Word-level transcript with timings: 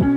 Hello, 0.00 0.08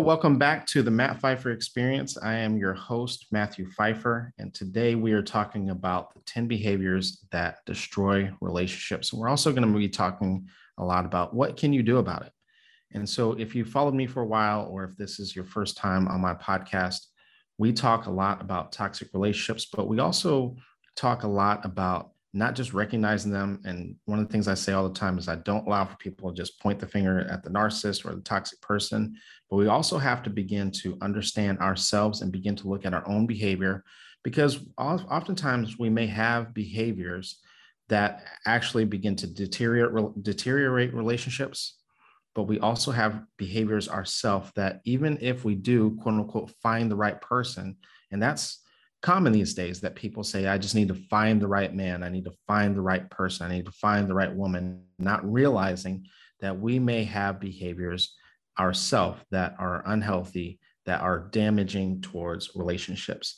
welcome 0.00 0.36
back 0.36 0.66
to 0.66 0.82
the 0.82 0.90
Matt 0.90 1.20
Pfeiffer 1.20 1.52
Experience. 1.52 2.18
I 2.20 2.34
am 2.34 2.56
your 2.56 2.74
host, 2.74 3.26
Matthew 3.30 3.70
Pfeiffer, 3.70 4.32
and 4.38 4.52
today 4.52 4.96
we 4.96 5.12
are 5.12 5.22
talking 5.22 5.70
about 5.70 6.12
the 6.14 6.20
10 6.26 6.48
behaviors 6.48 7.24
that 7.30 7.58
destroy 7.66 8.32
relationships. 8.40 9.12
We're 9.12 9.28
also 9.28 9.52
going 9.52 9.72
to 9.72 9.78
be 9.78 9.88
talking 9.88 10.48
a 10.78 10.84
lot 10.84 11.04
about 11.04 11.34
what 11.34 11.56
can 11.56 11.72
you 11.72 11.84
do 11.84 11.98
about 11.98 12.26
it. 12.26 12.32
And 12.94 13.08
so 13.08 13.32
if 13.32 13.54
you 13.54 13.64
followed 13.64 13.94
me 13.94 14.06
for 14.06 14.22
a 14.22 14.26
while, 14.26 14.66
or 14.70 14.84
if 14.84 14.96
this 14.96 15.20
is 15.20 15.36
your 15.36 15.44
first 15.44 15.76
time 15.76 16.08
on 16.08 16.20
my 16.20 16.34
podcast, 16.34 17.06
we 17.62 17.72
talk 17.72 18.06
a 18.06 18.10
lot 18.10 18.40
about 18.40 18.72
toxic 18.72 19.08
relationships, 19.14 19.68
but 19.72 19.86
we 19.86 20.00
also 20.00 20.56
talk 20.96 21.22
a 21.22 21.28
lot 21.28 21.64
about 21.64 22.10
not 22.34 22.56
just 22.56 22.74
recognizing 22.74 23.30
them. 23.30 23.60
And 23.64 23.94
one 24.04 24.18
of 24.18 24.26
the 24.26 24.32
things 24.32 24.48
I 24.48 24.54
say 24.54 24.72
all 24.72 24.88
the 24.88 24.98
time 24.98 25.16
is 25.16 25.28
I 25.28 25.36
don't 25.36 25.64
allow 25.68 25.84
for 25.84 25.94
people 25.98 26.28
to 26.28 26.36
just 26.36 26.58
point 26.58 26.80
the 26.80 26.88
finger 26.88 27.20
at 27.20 27.44
the 27.44 27.50
narcissist 27.50 28.04
or 28.04 28.16
the 28.16 28.20
toxic 28.22 28.60
person, 28.60 29.14
but 29.48 29.58
we 29.58 29.68
also 29.68 29.96
have 29.96 30.24
to 30.24 30.30
begin 30.30 30.72
to 30.82 30.98
understand 31.02 31.60
ourselves 31.60 32.20
and 32.20 32.32
begin 32.32 32.56
to 32.56 32.68
look 32.68 32.84
at 32.84 32.94
our 32.94 33.06
own 33.06 33.28
behavior 33.28 33.84
because 34.24 34.58
oftentimes 34.76 35.78
we 35.78 35.88
may 35.88 36.08
have 36.08 36.52
behaviors 36.52 37.38
that 37.88 38.24
actually 38.44 38.86
begin 38.86 39.14
to 39.14 39.28
deteriorate, 39.28 40.20
deteriorate 40.24 40.92
relationships 40.94 41.81
but 42.34 42.44
we 42.44 42.58
also 42.60 42.90
have 42.90 43.24
behaviors 43.36 43.88
ourselves 43.88 44.50
that 44.56 44.80
even 44.84 45.18
if 45.20 45.44
we 45.44 45.54
do 45.54 45.96
quote 46.00 46.14
unquote 46.14 46.50
find 46.62 46.90
the 46.90 46.96
right 46.96 47.20
person 47.20 47.76
and 48.10 48.22
that's 48.22 48.60
common 49.02 49.32
these 49.32 49.54
days 49.54 49.80
that 49.80 49.96
people 49.96 50.22
say 50.22 50.46
i 50.46 50.56
just 50.56 50.74
need 50.74 50.88
to 50.88 50.94
find 50.94 51.40
the 51.40 51.48
right 51.48 51.74
man. 51.74 52.02
I 52.02 52.08
need 52.08 52.24
to 52.24 52.32
find 52.46 52.76
the 52.76 52.80
right 52.80 53.08
person. 53.10 53.50
I 53.50 53.54
need 53.54 53.66
to 53.66 53.72
find 53.72 54.08
the 54.08 54.14
right 54.14 54.32
woman 54.32 54.84
not 54.98 55.30
realizing 55.30 56.06
that 56.40 56.58
we 56.58 56.78
may 56.78 57.04
have 57.04 57.40
behaviors 57.40 58.14
ourselves 58.58 59.20
that 59.30 59.54
are 59.58 59.82
unhealthy 59.86 60.60
that 60.86 61.00
are 61.00 61.28
damaging 61.30 62.00
towards 62.00 62.50
relationships. 62.54 63.36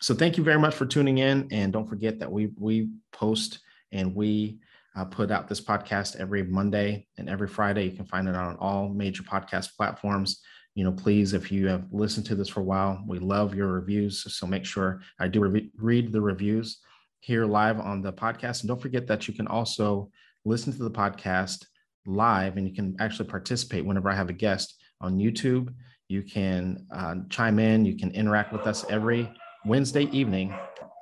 So 0.00 0.14
thank 0.14 0.36
you 0.36 0.44
very 0.44 0.58
much 0.58 0.74
for 0.74 0.86
tuning 0.86 1.18
in 1.18 1.48
and 1.50 1.72
don't 1.72 1.88
forget 1.88 2.18
that 2.18 2.30
we 2.30 2.50
we 2.58 2.90
post 3.12 3.60
and 3.92 4.14
we 4.14 4.58
uh, 4.96 5.04
put 5.04 5.30
out 5.30 5.46
this 5.46 5.60
podcast 5.60 6.16
every 6.16 6.42
Monday 6.42 7.06
and 7.18 7.28
every 7.28 7.48
Friday. 7.48 7.84
You 7.84 7.96
can 7.96 8.06
find 8.06 8.28
it 8.28 8.34
on 8.34 8.56
all 8.56 8.88
major 8.88 9.22
podcast 9.22 9.76
platforms. 9.76 10.40
You 10.74 10.84
know, 10.84 10.92
please, 10.92 11.34
if 11.34 11.52
you 11.52 11.68
have 11.68 11.84
listened 11.90 12.26
to 12.26 12.34
this 12.34 12.48
for 12.48 12.60
a 12.60 12.64
while, 12.64 13.02
we 13.06 13.18
love 13.18 13.54
your 13.54 13.68
reviews. 13.68 14.24
So 14.34 14.46
make 14.46 14.64
sure 14.64 15.00
I 15.20 15.28
do 15.28 15.40
re- 15.40 15.70
read 15.76 16.12
the 16.12 16.20
reviews 16.20 16.78
here 17.20 17.44
live 17.44 17.78
on 17.78 18.02
the 18.02 18.12
podcast. 18.12 18.60
And 18.60 18.68
don't 18.68 18.80
forget 18.80 19.06
that 19.06 19.28
you 19.28 19.34
can 19.34 19.46
also 19.46 20.10
listen 20.44 20.72
to 20.72 20.82
the 20.82 20.90
podcast 20.90 21.66
live 22.06 22.56
and 22.56 22.66
you 22.68 22.74
can 22.74 22.96
actually 23.00 23.28
participate 23.28 23.84
whenever 23.84 24.08
I 24.08 24.14
have 24.14 24.30
a 24.30 24.34
guest 24.34 24.76
on 25.00 25.18
YouTube. 25.18 25.74
You 26.08 26.22
can 26.22 26.86
uh, 26.94 27.16
chime 27.30 27.58
in, 27.58 27.84
you 27.84 27.96
can 27.96 28.12
interact 28.12 28.52
with 28.52 28.66
us 28.66 28.84
every 28.88 29.30
Wednesday 29.64 30.04
evening 30.04 30.54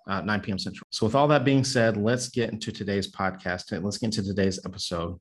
uh, 0.07 0.21
9 0.21 0.41
p.m. 0.41 0.59
Central. 0.59 0.87
So, 0.91 1.07
with 1.07 1.15
all 1.15 1.29
that 1.29 1.45
being 1.45 1.65
said, 1.65 1.97
let's 1.97 2.29
get 2.29 2.51
into 2.51 2.73
today's 2.73 3.11
podcast 3.11 3.73
and 3.73 3.85
let's 3.85 3.99
get 3.99 4.07
into 4.17 4.23
today's 4.23 4.61
episode. 4.65 5.19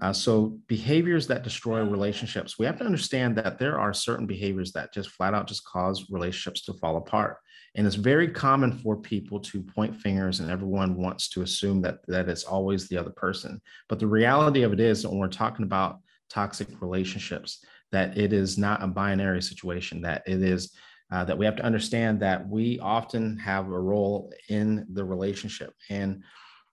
Uh, 0.00 0.12
so, 0.12 0.58
behaviors 0.66 1.26
that 1.28 1.42
destroy 1.42 1.82
relationships. 1.82 2.58
We 2.58 2.66
have 2.66 2.78
to 2.78 2.84
understand 2.84 3.36
that 3.36 3.58
there 3.58 3.78
are 3.78 3.94
certain 3.94 4.26
behaviors 4.26 4.72
that 4.72 4.92
just 4.92 5.10
flat 5.10 5.34
out 5.34 5.46
just 5.46 5.64
cause 5.64 6.10
relationships 6.10 6.62
to 6.66 6.74
fall 6.74 6.96
apart. 6.96 7.38
And 7.76 7.86
it's 7.86 7.96
very 7.96 8.28
common 8.28 8.78
for 8.78 8.96
people 8.96 9.38
to 9.40 9.62
point 9.62 9.94
fingers, 9.94 10.40
and 10.40 10.50
everyone 10.50 10.96
wants 10.96 11.28
to 11.30 11.42
assume 11.42 11.82
that 11.82 11.98
that 12.08 12.28
it's 12.28 12.44
always 12.44 12.88
the 12.88 12.98
other 12.98 13.10
person. 13.10 13.60
But 13.88 13.98
the 13.98 14.06
reality 14.06 14.62
of 14.62 14.72
it 14.72 14.80
is, 14.80 15.02
that 15.02 15.10
when 15.10 15.18
we're 15.18 15.28
talking 15.28 15.64
about 15.64 16.00
toxic 16.28 16.68
relationships, 16.80 17.64
that 17.92 18.18
it 18.18 18.32
is 18.32 18.58
not 18.58 18.82
a 18.82 18.86
binary 18.86 19.42
situation. 19.42 20.02
That 20.02 20.22
it 20.26 20.42
is 20.42 20.72
uh, 21.10 21.24
that 21.24 21.38
we 21.38 21.44
have 21.44 21.56
to 21.56 21.64
understand 21.64 22.20
that 22.20 22.48
we 22.48 22.78
often 22.80 23.38
have 23.38 23.66
a 23.66 23.80
role 23.80 24.32
in 24.48 24.86
the 24.92 25.04
relationship. 25.04 25.72
And 25.88 26.22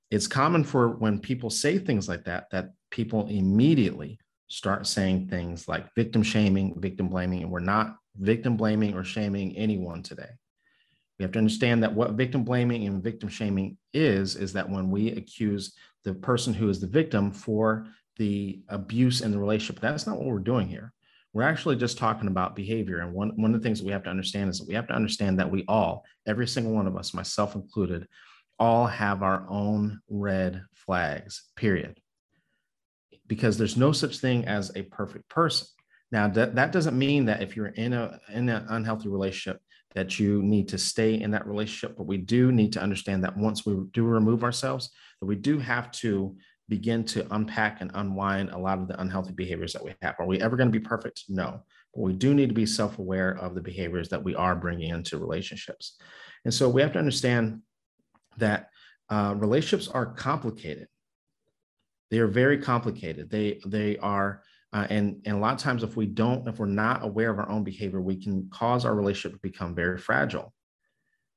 it's 0.10 0.28
common 0.28 0.64
for 0.64 0.90
when 0.90 1.20
people 1.20 1.50
say 1.50 1.78
things 1.78 2.08
like 2.08 2.26
that, 2.26 2.50
that 2.52 2.72
people 2.92 3.28
immediately 3.28 4.20
start 4.48 4.86
saying 4.86 5.28
things 5.28 5.68
like 5.68 5.94
victim 5.96 6.24
shaming, 6.24 6.80
victim 6.80 7.10
blaming, 7.10 7.42
and 7.42 7.52
we're 7.52 7.60
not 7.60 7.98
victim 8.20 8.56
blaming 8.56 8.94
or 8.94 9.04
shaming 9.04 9.56
anyone 9.58 10.04
today. 10.04 10.30
We 11.18 11.24
have 11.24 11.32
to 11.34 11.40
understand 11.40 11.84
that 11.84 11.94
what 11.94 12.12
victim 12.12 12.44
blaming 12.44 12.86
and 12.86 13.04
victim 13.04 13.30
shaming 13.30 13.78
is, 13.94 14.36
is 14.36 14.54
that 14.54 14.70
when 14.70 14.90
we 14.90 15.12
accuse 15.12 15.74
the 16.04 16.14
person 16.14 16.54
who 16.54 16.70
is 16.70 16.80
the 16.80 16.88
victim 16.88 17.32
for 17.32 17.88
the 18.18 18.62
abuse 18.70 19.22
in 19.22 19.32
the 19.32 19.40
relationship, 19.40 19.80
that's 19.80 20.06
not 20.06 20.18
what 20.18 20.28
we're 20.28 20.40
doing 20.40 20.68
here. 20.68 20.94
We're 21.34 21.44
actually 21.44 21.78
just 21.78 21.98
talking 21.98 22.28
about 22.28 22.56
behavior. 22.56 23.00
And 23.00 23.14
one, 23.14 23.30
one 23.42 23.54
of 23.54 23.62
the 23.62 23.64
things 23.64 23.80
that 23.80 23.86
we 23.86 23.92
have 23.92 24.04
to 24.04 24.10
understand 24.10 24.52
is 24.52 24.60
that 24.60 24.68
we 24.68 24.76
have 24.76 24.88
to 24.88 24.94
understand 24.94 25.40
that 25.40 25.50
we 25.50 25.66
all, 25.68 26.06
every 26.28 26.48
single 26.48 26.74
one 26.74 26.86
of 26.86 26.96
us, 26.96 27.14
myself 27.14 27.56
included, 27.56 28.08
all 28.60 28.86
have 28.86 29.24
our 29.24 29.46
own 29.50 30.00
red 30.10 30.64
flags, 30.74 31.50
period. 31.56 32.00
Because 33.26 33.58
there's 33.58 33.78
no 33.78 33.92
such 33.92 34.20
thing 34.20 34.46
as 34.46 34.72
a 34.76 34.84
perfect 34.84 35.28
person. 35.28 35.68
Now, 36.12 36.28
that, 36.28 36.54
that 36.56 36.72
doesn't 36.72 36.98
mean 36.98 37.26
that 37.26 37.42
if 37.42 37.56
you're 37.56 37.68
in 37.68 37.94
a 37.94 38.20
in 38.32 38.48
an 38.48 38.68
unhealthy 38.70 39.10
relationship, 39.10 39.60
that 39.96 40.20
you 40.20 40.44
need 40.44 40.68
to 40.70 40.78
stay 40.78 41.20
in 41.20 41.32
that 41.32 41.48
relationship, 41.48 41.98
but 41.98 42.08
we 42.08 42.18
do 42.18 42.52
need 42.52 42.74
to 42.74 42.82
understand 42.82 43.24
that 43.24 43.38
once 43.38 43.66
we 43.66 43.76
do 43.94 44.04
remove 44.04 44.44
ourselves, 44.44 44.92
that 45.20 45.26
we 45.26 45.36
do 45.36 45.60
have 45.60 45.92
to 45.92 46.36
begin 46.70 47.04
to 47.04 47.28
unpack 47.36 47.82
and 47.82 47.92
unwind 47.94 48.50
a 48.50 48.58
lot 48.58 48.80
of 48.80 48.88
the 48.88 49.00
unhealthy 49.00 49.34
behaviors 49.34 49.74
that 49.74 49.84
we 49.84 49.94
have. 50.02 50.16
Are 50.20 50.26
we 50.26 50.42
ever 50.42 50.56
going 50.56 50.72
to 50.72 50.80
be 50.80 50.84
perfect? 50.84 51.24
No. 51.30 51.64
But 51.94 52.02
we 52.02 52.14
do 52.14 52.34
need 52.34 52.50
to 52.50 52.56
be 52.56 52.66
self 52.66 53.00
aware 53.00 53.32
of 53.32 53.56
the 53.56 53.62
behaviors 53.62 54.10
that 54.10 54.24
we 54.24 54.36
are 54.36 54.56
bringing 54.56 54.90
into 54.90 55.18
relationships. 55.18 55.98
And 56.46 56.54
so 56.54 56.70
we 56.70 56.82
have 56.82 56.94
to 56.94 57.00
understand 57.00 57.62
that 58.38 58.70
uh, 59.10 59.36
relationships 59.38 59.88
are 59.88 60.06
complicated. 60.06 60.88
They 62.10 62.20
are 62.20 62.28
very 62.28 62.58
complicated. 62.58 63.30
They, 63.30 63.60
they 63.66 63.98
are, 63.98 64.44
uh, 64.72 64.88
and, 64.90 65.22
and 65.26 65.38
a 65.38 65.40
lot 65.40 65.54
of 65.54 65.60
times, 65.60 65.84
if 65.84 65.96
we 65.96 66.06
don't, 66.06 66.48
if 66.48 66.60
we're 66.60 66.66
not 66.66 67.04
aware 67.04 67.30
of 67.30 67.40
our 67.40 67.50
own 67.50 67.64
behavior, 67.64 68.02
we 68.02 68.16
can 68.16 68.50
cause 68.52 68.86
our 68.86 68.96
relationship 68.96 69.34
to 69.34 69.48
become 69.48 69.76
very 69.76 69.98
fragile 69.98 70.54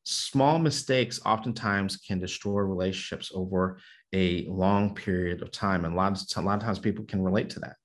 small 0.09 0.60
mistakes 0.60 1.20
oftentimes 1.26 1.97
can 1.97 2.20
destroy 2.20 2.60
relationships 2.60 3.32
over 3.34 3.81
a 4.12 4.46
long 4.48 4.94
period 4.94 5.42
of 5.42 5.50
time. 5.50 5.84
And 5.84 5.94
a 5.94 5.96
lot 5.96 6.12
of, 6.12 6.22
a 6.36 6.46
lot 6.46 6.58
of 6.58 6.62
times 6.62 6.78
people 6.78 7.04
can 7.04 7.22
relate 7.22 7.50
to 7.50 7.60
that. 7.60 7.76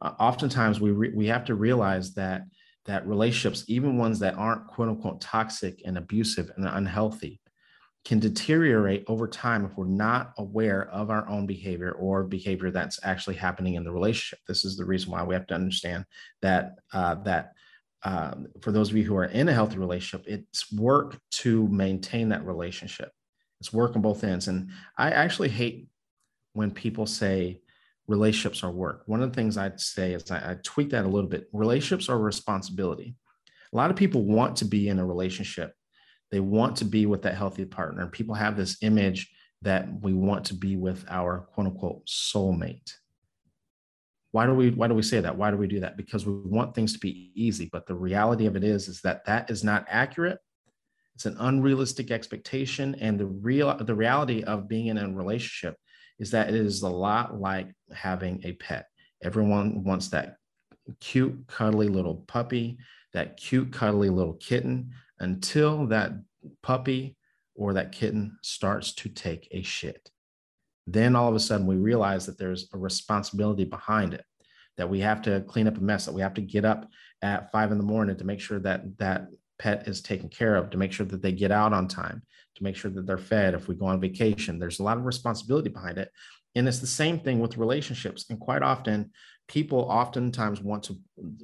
Uh, 0.00 0.12
oftentimes 0.18 0.80
we, 0.80 0.90
re- 0.90 1.12
we 1.14 1.26
have 1.26 1.44
to 1.46 1.54
realize 1.54 2.14
that, 2.14 2.42
that 2.84 3.06
relationships, 3.06 3.64
even 3.68 3.98
ones 3.98 4.18
that 4.20 4.34
aren't 4.34 4.66
quote 4.66 4.88
unquote 4.88 5.20
toxic 5.20 5.82
and 5.84 5.98
abusive 5.98 6.50
and 6.56 6.66
unhealthy, 6.66 7.40
can 8.04 8.20
deteriorate 8.20 9.02
over 9.08 9.26
time 9.26 9.64
if 9.64 9.76
we're 9.76 9.84
not 9.84 10.32
aware 10.38 10.88
of 10.90 11.10
our 11.10 11.28
own 11.28 11.44
behavior 11.44 11.90
or 11.92 12.22
behavior 12.22 12.70
that's 12.70 13.00
actually 13.02 13.34
happening 13.34 13.74
in 13.74 13.82
the 13.82 13.90
relationship. 13.90 14.38
This 14.46 14.64
is 14.64 14.76
the 14.76 14.84
reason 14.84 15.10
why 15.10 15.24
we 15.24 15.34
have 15.34 15.48
to 15.48 15.54
understand 15.54 16.04
that 16.40 16.76
uh, 16.92 17.16
that 17.24 17.52
uh, 18.04 18.34
for 18.60 18.70
those 18.70 18.90
of 18.90 18.96
you 18.96 19.02
who 19.02 19.16
are 19.16 19.24
in 19.24 19.48
a 19.48 19.52
healthy 19.52 19.78
relationship, 19.78 20.24
it's 20.28 20.72
work 20.72 21.18
to 21.32 21.66
maintain 21.66 22.28
that 22.28 22.46
relationship. 22.46 23.10
It's 23.66 23.72
work 23.72 23.96
on 23.96 24.02
both 24.02 24.22
ends. 24.22 24.46
And 24.46 24.70
I 24.96 25.10
actually 25.10 25.48
hate 25.48 25.88
when 26.52 26.70
people 26.70 27.04
say 27.04 27.60
relationships 28.06 28.62
are 28.62 28.70
work. 28.70 29.02
One 29.06 29.20
of 29.20 29.28
the 29.28 29.34
things 29.34 29.56
I'd 29.56 29.80
say 29.80 30.12
is 30.12 30.30
I, 30.30 30.52
I 30.52 30.56
tweak 30.62 30.90
that 30.90 31.04
a 31.04 31.08
little 31.08 31.28
bit. 31.28 31.48
Relationships 31.52 32.08
are 32.08 32.16
responsibility. 32.16 33.16
A 33.72 33.76
lot 33.76 33.90
of 33.90 33.96
people 33.96 34.22
want 34.22 34.54
to 34.58 34.66
be 34.66 34.88
in 34.88 35.00
a 35.00 35.04
relationship. 35.04 35.74
They 36.30 36.38
want 36.38 36.76
to 36.76 36.84
be 36.84 37.06
with 37.06 37.22
that 37.22 37.34
healthy 37.34 37.64
partner. 37.64 38.06
People 38.06 38.36
have 38.36 38.56
this 38.56 38.76
image 38.82 39.32
that 39.62 39.88
we 40.00 40.12
want 40.14 40.44
to 40.46 40.54
be 40.54 40.76
with 40.76 41.04
our 41.10 41.48
quote 41.52 41.66
unquote 41.66 42.06
soulmate. 42.06 42.92
Why 44.30 44.46
do 44.46 44.54
we 44.54 44.70
why 44.70 44.86
do 44.86 44.94
we 44.94 45.02
say 45.02 45.18
that? 45.18 45.36
Why 45.36 45.50
do 45.50 45.56
we 45.56 45.66
do 45.66 45.80
that? 45.80 45.96
Because 45.96 46.24
we 46.24 46.34
want 46.34 46.76
things 46.76 46.92
to 46.92 47.00
be 47.00 47.32
easy, 47.34 47.68
but 47.72 47.88
the 47.88 47.96
reality 47.96 48.46
of 48.46 48.54
it 48.54 48.62
is 48.62 48.86
is 48.86 49.00
that 49.00 49.24
that 49.24 49.50
is 49.50 49.64
not 49.64 49.86
accurate 49.88 50.38
it's 51.16 51.24
an 51.24 51.36
unrealistic 51.40 52.10
expectation. 52.10 52.94
And 53.00 53.18
the 53.18 53.24
real 53.24 53.74
the 53.78 53.94
reality 53.94 54.42
of 54.42 54.68
being 54.68 54.88
in 54.88 54.98
a 54.98 55.08
relationship 55.08 55.74
is 56.18 56.30
that 56.32 56.50
it 56.50 56.54
is 56.54 56.82
a 56.82 56.88
lot 56.88 57.40
like 57.40 57.72
having 57.90 58.42
a 58.44 58.52
pet. 58.52 58.86
Everyone 59.24 59.82
wants 59.82 60.08
that 60.08 60.36
cute, 61.00 61.46
cuddly 61.48 61.88
little 61.88 62.16
puppy, 62.28 62.76
that 63.14 63.38
cute, 63.38 63.72
cuddly 63.72 64.10
little 64.10 64.34
kitten 64.34 64.90
until 65.18 65.86
that 65.86 66.12
puppy 66.62 67.16
or 67.54 67.72
that 67.72 67.92
kitten 67.92 68.36
starts 68.42 68.92
to 68.96 69.08
take 69.08 69.48
a 69.52 69.62
shit. 69.62 70.10
Then 70.86 71.16
all 71.16 71.30
of 71.30 71.34
a 71.34 71.40
sudden 71.40 71.66
we 71.66 71.76
realize 71.76 72.26
that 72.26 72.36
there's 72.36 72.68
a 72.74 72.78
responsibility 72.78 73.64
behind 73.64 74.12
it, 74.12 74.24
that 74.76 74.90
we 74.90 75.00
have 75.00 75.22
to 75.22 75.40
clean 75.48 75.66
up 75.66 75.78
a 75.78 75.80
mess, 75.80 76.04
that 76.04 76.12
we 76.12 76.20
have 76.20 76.34
to 76.34 76.42
get 76.42 76.66
up 76.66 76.90
at 77.22 77.50
five 77.50 77.72
in 77.72 77.78
the 77.78 77.84
morning 77.84 78.18
to 78.18 78.24
make 78.24 78.40
sure 78.40 78.58
that 78.60 78.98
that 78.98 79.28
pet 79.58 79.88
is 79.88 80.02
taken 80.02 80.28
care 80.28 80.56
of, 80.56 80.70
to 80.70 80.78
make 80.78 80.92
sure 80.92 81.06
that 81.06 81.22
they 81.22 81.32
get 81.32 81.50
out 81.50 81.72
on 81.72 81.88
time, 81.88 82.22
to 82.56 82.64
make 82.64 82.76
sure 82.76 82.90
that 82.90 83.06
they're 83.06 83.18
fed 83.18 83.54
if 83.54 83.68
we 83.68 83.74
go 83.74 83.86
on 83.86 84.00
vacation. 84.00 84.58
There's 84.58 84.80
a 84.80 84.84
lot 84.84 84.98
of 84.98 85.04
responsibility 85.04 85.68
behind 85.68 85.98
it. 85.98 86.10
And 86.54 86.66
it's 86.66 86.78
the 86.78 86.86
same 86.86 87.20
thing 87.20 87.40
with 87.40 87.58
relationships. 87.58 88.26
And 88.30 88.40
quite 88.40 88.62
often, 88.62 89.10
people 89.48 89.80
oftentimes 89.80 90.60
want 90.60 90.84
to 90.84 90.96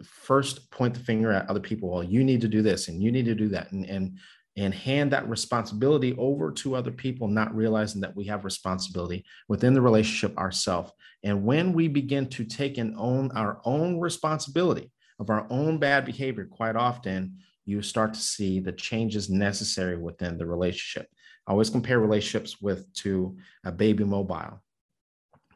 first 0.02 0.70
point 0.70 0.94
the 0.94 1.00
finger 1.00 1.30
at 1.32 1.48
other 1.48 1.60
people. 1.60 1.90
Well, 1.90 2.02
you 2.02 2.24
need 2.24 2.40
to 2.40 2.48
do 2.48 2.62
this 2.62 2.88
and 2.88 3.02
you 3.02 3.12
need 3.12 3.26
to 3.26 3.34
do 3.34 3.48
that. 3.48 3.72
And, 3.72 3.84
and 3.86 4.18
and 4.56 4.74
hand 4.74 5.12
that 5.12 5.28
responsibility 5.28 6.14
over 6.18 6.52
to 6.52 6.74
other 6.74 6.90
people, 6.90 7.28
not 7.28 7.54
realizing 7.54 8.02
that 8.02 8.14
we 8.14 8.26
have 8.26 8.44
responsibility 8.44 9.24
within 9.48 9.72
the 9.72 9.80
relationship 9.80 10.36
ourselves. 10.36 10.92
And 11.22 11.44
when 11.44 11.72
we 11.72 11.88
begin 11.88 12.28
to 12.30 12.44
take 12.44 12.78
and 12.78 12.94
own 12.98 13.30
our 13.32 13.60
own 13.64 13.98
responsibility 13.98 14.90
of 15.18 15.30
our 15.30 15.46
own 15.48 15.78
bad 15.78 16.04
behavior, 16.04 16.44
quite 16.44 16.76
often 16.76 17.38
you 17.64 17.82
start 17.82 18.14
to 18.14 18.20
see 18.20 18.60
the 18.60 18.72
changes 18.72 19.30
necessary 19.30 19.96
within 19.96 20.38
the 20.38 20.46
relationship. 20.46 21.08
I 21.46 21.52
always 21.52 21.70
compare 21.70 21.98
relationships 21.98 22.60
with 22.60 22.92
to 22.94 23.36
a 23.64 23.72
baby 23.72 24.04
mobile, 24.04 24.62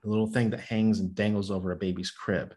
the 0.03 0.09
little 0.09 0.27
thing 0.27 0.51
that 0.51 0.61
hangs 0.61 1.01
and 1.01 1.15
dangles 1.15 1.51
over 1.51 1.73
a 1.73 1.77
baby's 1.77 2.11
crib. 2.11 2.55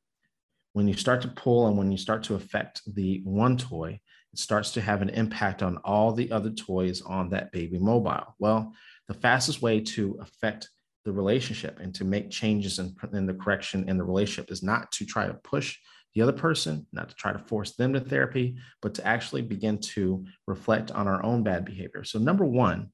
When 0.74 0.88
you 0.88 0.94
start 0.94 1.22
to 1.24 1.28
pull 1.30 1.68
and 1.68 1.78
when 1.78 1.92
you 1.92 1.98
start 1.98 2.24
to 2.24 2.36
affect 2.36 2.82
the 2.96 3.22
one 3.24 3.58
toy, 3.58 4.00
it 4.34 4.40
starts 4.40 4.72
to 4.74 4.82
have 4.82 5.02
an 5.02 5.10
impact 5.10 5.64
on 5.64 5.78
all 5.78 6.12
the 6.12 6.32
other 6.32 6.52
toys 6.52 7.02
on 7.02 7.30
that 7.30 7.52
baby 7.52 7.80
mobile. 7.80 8.36
Well, 8.38 8.74
the 9.08 9.16
fastest 9.16 9.62
way 9.62 9.80
to 9.82 10.18
affect 10.22 10.70
the 11.06 11.12
relationship 11.12 11.80
and 11.80 11.94
to 11.96 12.06
make 12.06 12.30
changes 12.30 12.78
in, 12.78 12.96
in 13.14 13.26
the 13.26 13.34
correction 13.34 13.90
in 13.90 13.98
the 13.98 14.04
relationship 14.04 14.52
is 14.52 14.62
not 14.62 14.92
to 14.92 15.06
try 15.06 15.26
to 15.26 15.34
push 15.34 15.78
the 16.16 16.22
other 16.22 16.34
person, 16.34 16.88
not 16.92 17.10
to 17.10 17.16
try 17.16 17.32
to 17.32 17.40
force 17.40 17.76
them 17.76 17.94
to 17.94 18.00
therapy, 18.00 18.58
but 18.82 18.94
to 18.96 19.06
actually 19.06 19.42
begin 19.42 19.78
to 19.80 20.26
reflect 20.48 20.92
on 20.92 21.08
our 21.08 21.24
own 21.24 21.44
bad 21.44 21.66
behavior. 21.66 22.04
So, 22.04 22.20
number 22.20 22.46
one 22.46 22.92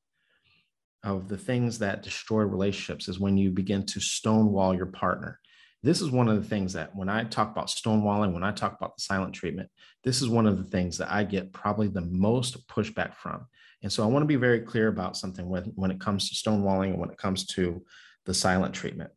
of 1.04 1.30
the 1.30 1.38
things 1.38 1.80
that 1.80 2.04
destroy 2.04 2.42
relationships 2.42 3.08
is 3.08 3.20
when 3.20 3.38
you 3.38 3.52
begin 3.52 3.86
to 3.86 4.00
stonewall 4.00 4.76
your 4.76 4.88
partner. 4.88 5.40
This 5.84 6.02
is 6.02 6.10
one 6.10 6.28
of 6.28 6.42
the 6.42 6.50
things 6.50 6.74
that 6.74 6.96
when 6.96 7.10
I 7.10 7.24
talk 7.26 7.52
about 7.52 7.68
stonewalling, 7.68 8.34
when 8.34 8.44
I 8.44 8.52
talk 8.52 8.76
about 8.76 8.96
the 8.98 9.04
silent 9.04 9.36
treatment, 9.36 9.70
this 10.04 10.20
is 10.20 10.28
one 10.28 10.48
of 10.48 10.58
the 10.58 10.64
things 10.64 10.98
that 10.98 11.12
I 11.12 11.24
get 11.24 11.54
probably 11.54 11.88
the 11.88 12.02
most 12.02 12.68
pushback 12.68 13.14
from. 13.14 13.46
And 13.84 13.94
so 13.94 14.04
I 14.04 14.08
want 14.08 14.24
to 14.24 14.28
be 14.28 14.36
very 14.36 14.62
clear 14.62 14.88
about 14.88 15.16
something 15.16 15.48
when, 15.48 15.66
when 15.76 15.92
it 15.92 16.00
comes 16.00 16.28
to 16.28 16.50
stonewalling 16.50 16.90
and 16.90 17.00
when 17.00 17.12
it 17.12 17.20
comes 17.20 17.46
to 17.48 17.86
the 18.26 18.34
silent 18.34 18.74
treatment. 18.74 19.12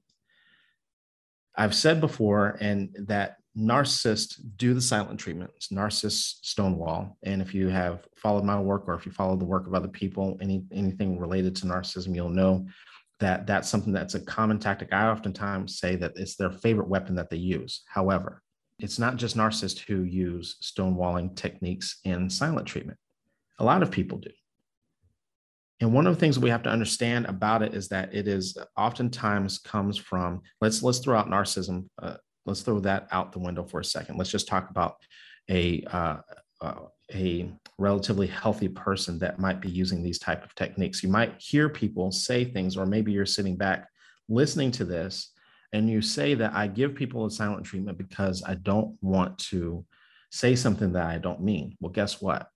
I've 1.57 1.75
said 1.75 2.03
before, 2.03 2.59
and 2.61 2.95
that 3.09 3.37
narcissists 3.59 4.41
do 4.57 4.73
the 4.73 4.81
silent 4.81 5.19
treatment. 5.19 5.51
narcissists 5.73 6.37
stonewall. 6.43 7.17
And 7.25 7.43
if 7.43 7.55
you 7.55 7.69
have 7.69 8.07
followed 8.17 8.45
my 8.45 8.61
work 8.61 8.85
or 8.87 8.95
if 8.95 9.05
you 9.05 9.13
follow 9.13 9.37
the 9.37 9.45
work 9.45 9.67
of 9.67 9.75
other 9.75 9.89
people, 9.89 10.39
any 10.41 10.65
anything 10.73 11.19
related 11.19 11.57
to 11.57 11.67
narcissism, 11.67 12.15
you'll 12.15 12.29
know 12.29 12.67
that 13.21 13.47
that's 13.47 13.69
something 13.69 13.93
that's 13.93 14.15
a 14.15 14.21
common 14.21 14.59
tactic. 14.59 14.93
I 14.93 15.09
oftentimes 15.09 15.79
say 15.79 15.97
that 15.97 16.13
it's 16.17 16.37
their 16.37 16.53
favorite 16.53 16.89
weapon 16.89 17.17
that 17.17 17.31
they 17.31 17.37
use. 17.37 17.83
However, 17.89 18.43
it's 18.79 18.99
not 18.99 19.17
just 19.17 19.37
narcissists 19.37 19.81
who 19.81 20.05
use 20.05 20.57
stonewalling 20.63 21.35
techniques 21.35 21.99
in 22.05 22.31
silent 22.31 22.69
treatment. 22.69 22.99
A 23.59 23.65
lot 23.65 23.83
of 23.83 23.91
people 23.91 24.19
do. 24.19 24.31
And 25.81 25.93
one 25.93 26.07
of 26.07 26.15
the 26.15 26.21
things 26.21 26.39
we 26.39 26.51
have 26.51 26.63
to 26.65 26.71
understand 26.71 27.27
about 27.27 27.63
it 27.63 27.75
is 27.75 27.89
that 27.89 28.15
it 28.15 28.29
is 28.29 28.57
oftentimes 28.77 29.59
comes 29.59 29.97
from 29.97 30.43
let's 30.61 30.83
let's 30.83 30.99
throw 30.99 31.19
out 31.19 31.29
narcissism. 31.29 31.89
Uh, 32.01 32.15
let's 32.49 32.63
throw 32.63 32.81
that 32.81 33.07
out 33.13 33.33
the 33.33 33.39
window 33.39 33.63
for 33.63 33.81
a 33.81 33.85
second. 33.85 34.17
Let's 34.17 34.31
just 34.31 34.49
talk 34.49 34.71
about 34.71 34.97
a 35.49 35.85
uh, 35.93 36.17
uh, 36.61 36.75
a 37.15 37.51
relatively 37.79 38.27
healthy 38.27 38.69
person 38.69 39.19
that 39.21 39.39
might 39.39 39.61
be 39.61 39.71
using 39.71 40.03
these 40.03 40.19
type 40.19 40.45
of 40.45 40.55
techniques. 40.55 41.03
You 41.03 41.09
might 41.09 41.35
hear 41.39 41.69
people 41.69 42.11
say 42.11 42.45
things 42.45 42.77
or 42.77 42.85
maybe 42.85 43.13
you're 43.13 43.25
sitting 43.25 43.57
back 43.57 43.89
listening 44.29 44.71
to 44.73 44.85
this 44.85 45.33
and 45.73 45.89
you 45.89 46.03
say 46.03 46.35
that 46.35 46.53
i 46.55 46.67
give 46.67 46.95
people 46.95 47.25
a 47.25 47.31
silent 47.31 47.65
treatment 47.65 47.97
because 47.97 48.43
i 48.47 48.55
don't 48.55 48.97
want 49.01 49.39
to 49.39 49.85
say 50.31 50.55
something 50.55 50.93
that 50.93 51.07
i 51.07 51.17
don't 51.17 51.43
mean. 51.43 51.77
Well 51.81 51.93
guess 51.93 52.21
what? 52.21 52.49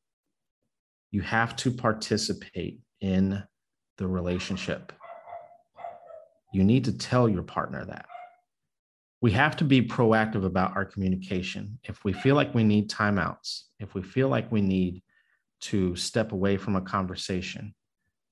You 1.10 1.22
have 1.22 1.56
to 1.56 1.70
participate 1.70 2.80
in 3.00 3.42
the 3.98 4.06
relationship. 4.06 4.92
You 6.52 6.64
need 6.64 6.84
to 6.84 6.92
tell 6.92 7.28
your 7.28 7.42
partner 7.42 7.84
that 7.86 8.06
we 9.22 9.30
have 9.30 9.56
to 9.56 9.64
be 9.64 9.80
proactive 9.80 10.44
about 10.44 10.76
our 10.76 10.84
communication. 10.84 11.78
If 11.84 12.04
we 12.04 12.12
feel 12.12 12.34
like 12.34 12.52
we 12.54 12.64
need 12.64 12.90
timeouts, 12.90 13.62
if 13.78 13.94
we 13.94 14.02
feel 14.02 14.28
like 14.28 14.50
we 14.50 14.60
need 14.60 15.00
to 15.62 15.94
step 15.94 16.32
away 16.32 16.56
from 16.56 16.74
a 16.74 16.80
conversation 16.80 17.72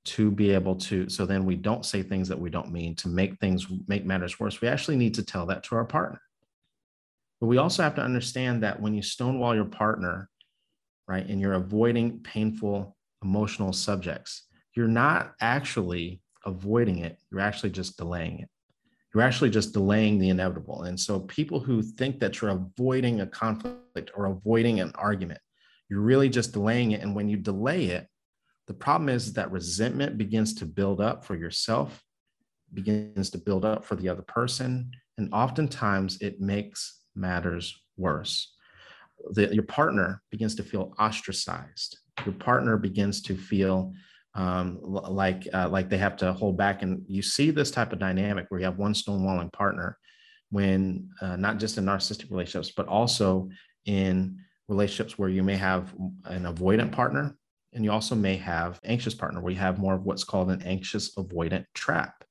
to 0.06 0.32
be 0.32 0.50
able 0.50 0.74
to, 0.74 1.08
so 1.08 1.24
then 1.24 1.44
we 1.44 1.54
don't 1.54 1.86
say 1.86 2.02
things 2.02 2.28
that 2.28 2.40
we 2.40 2.50
don't 2.50 2.72
mean 2.72 2.96
to 2.96 3.08
make 3.08 3.38
things, 3.38 3.68
make 3.86 4.04
matters 4.04 4.40
worse, 4.40 4.60
we 4.60 4.66
actually 4.66 4.96
need 4.96 5.14
to 5.14 5.22
tell 5.22 5.46
that 5.46 5.62
to 5.62 5.76
our 5.76 5.84
partner. 5.84 6.20
But 7.40 7.46
we 7.46 7.58
also 7.58 7.84
have 7.84 7.94
to 7.94 8.02
understand 8.02 8.64
that 8.64 8.82
when 8.82 8.92
you 8.92 9.02
stonewall 9.02 9.54
your 9.54 9.66
partner, 9.66 10.28
right, 11.06 11.24
and 11.24 11.40
you're 11.40 11.54
avoiding 11.54 12.18
painful 12.18 12.96
emotional 13.22 13.72
subjects, 13.72 14.46
you're 14.74 14.88
not 14.88 15.34
actually 15.40 16.20
avoiding 16.44 16.98
it, 16.98 17.18
you're 17.30 17.40
actually 17.40 17.70
just 17.70 17.96
delaying 17.96 18.40
it 18.40 18.48
you're 19.12 19.22
actually 19.22 19.50
just 19.50 19.72
delaying 19.72 20.18
the 20.18 20.28
inevitable. 20.28 20.82
And 20.82 20.98
so 20.98 21.20
people 21.20 21.60
who 21.60 21.82
think 21.82 22.20
that 22.20 22.40
you're 22.40 22.50
avoiding 22.50 23.20
a 23.20 23.26
conflict 23.26 24.10
or 24.14 24.26
avoiding 24.26 24.80
an 24.80 24.92
argument, 24.94 25.40
you're 25.88 26.00
really 26.00 26.28
just 26.28 26.52
delaying 26.52 26.92
it. 26.92 27.02
And 27.02 27.14
when 27.14 27.28
you 27.28 27.36
delay 27.36 27.86
it, 27.86 28.06
the 28.68 28.74
problem 28.74 29.08
is 29.08 29.32
that 29.32 29.50
resentment 29.50 30.16
begins 30.16 30.54
to 30.54 30.66
build 30.66 31.00
up 31.00 31.24
for 31.24 31.34
yourself, 31.34 32.00
begins 32.72 33.30
to 33.30 33.38
build 33.38 33.64
up 33.64 33.84
for 33.84 33.96
the 33.96 34.08
other 34.08 34.22
person. 34.22 34.92
And 35.18 35.32
oftentimes 35.32 36.18
it 36.20 36.40
makes 36.40 37.00
matters 37.16 37.76
worse. 37.96 38.54
The, 39.32 39.52
your 39.52 39.64
partner 39.64 40.22
begins 40.30 40.54
to 40.54 40.62
feel 40.62 40.94
ostracized. 41.00 41.98
Your 42.24 42.34
partner 42.34 42.76
begins 42.76 43.22
to 43.22 43.36
feel 43.36 43.92
um, 44.34 44.78
like 44.82 45.48
uh, 45.52 45.68
like 45.68 45.88
they 45.88 45.98
have 45.98 46.16
to 46.18 46.32
hold 46.32 46.56
back. 46.56 46.82
And 46.82 47.02
you 47.08 47.22
see 47.22 47.50
this 47.50 47.70
type 47.70 47.92
of 47.92 47.98
dynamic 47.98 48.46
where 48.48 48.60
you 48.60 48.66
have 48.66 48.78
one 48.78 48.94
stonewalling 48.94 49.52
partner 49.52 49.98
when 50.50 51.08
uh, 51.20 51.36
not 51.36 51.58
just 51.58 51.78
in 51.78 51.84
narcissistic 51.84 52.30
relationships, 52.30 52.72
but 52.76 52.86
also 52.86 53.48
in 53.86 54.38
relationships 54.68 55.18
where 55.18 55.28
you 55.28 55.42
may 55.42 55.56
have 55.56 55.92
an 56.24 56.44
avoidant 56.44 56.92
partner 56.92 57.36
and 57.72 57.84
you 57.84 57.90
also 57.90 58.14
may 58.14 58.36
have 58.36 58.80
anxious 58.84 59.14
partner 59.14 59.40
where 59.40 59.52
you 59.52 59.58
have 59.58 59.78
more 59.78 59.94
of 59.94 60.04
what's 60.04 60.24
called 60.24 60.50
an 60.50 60.62
anxious 60.62 61.14
avoidant 61.14 61.64
trap. 61.74 62.24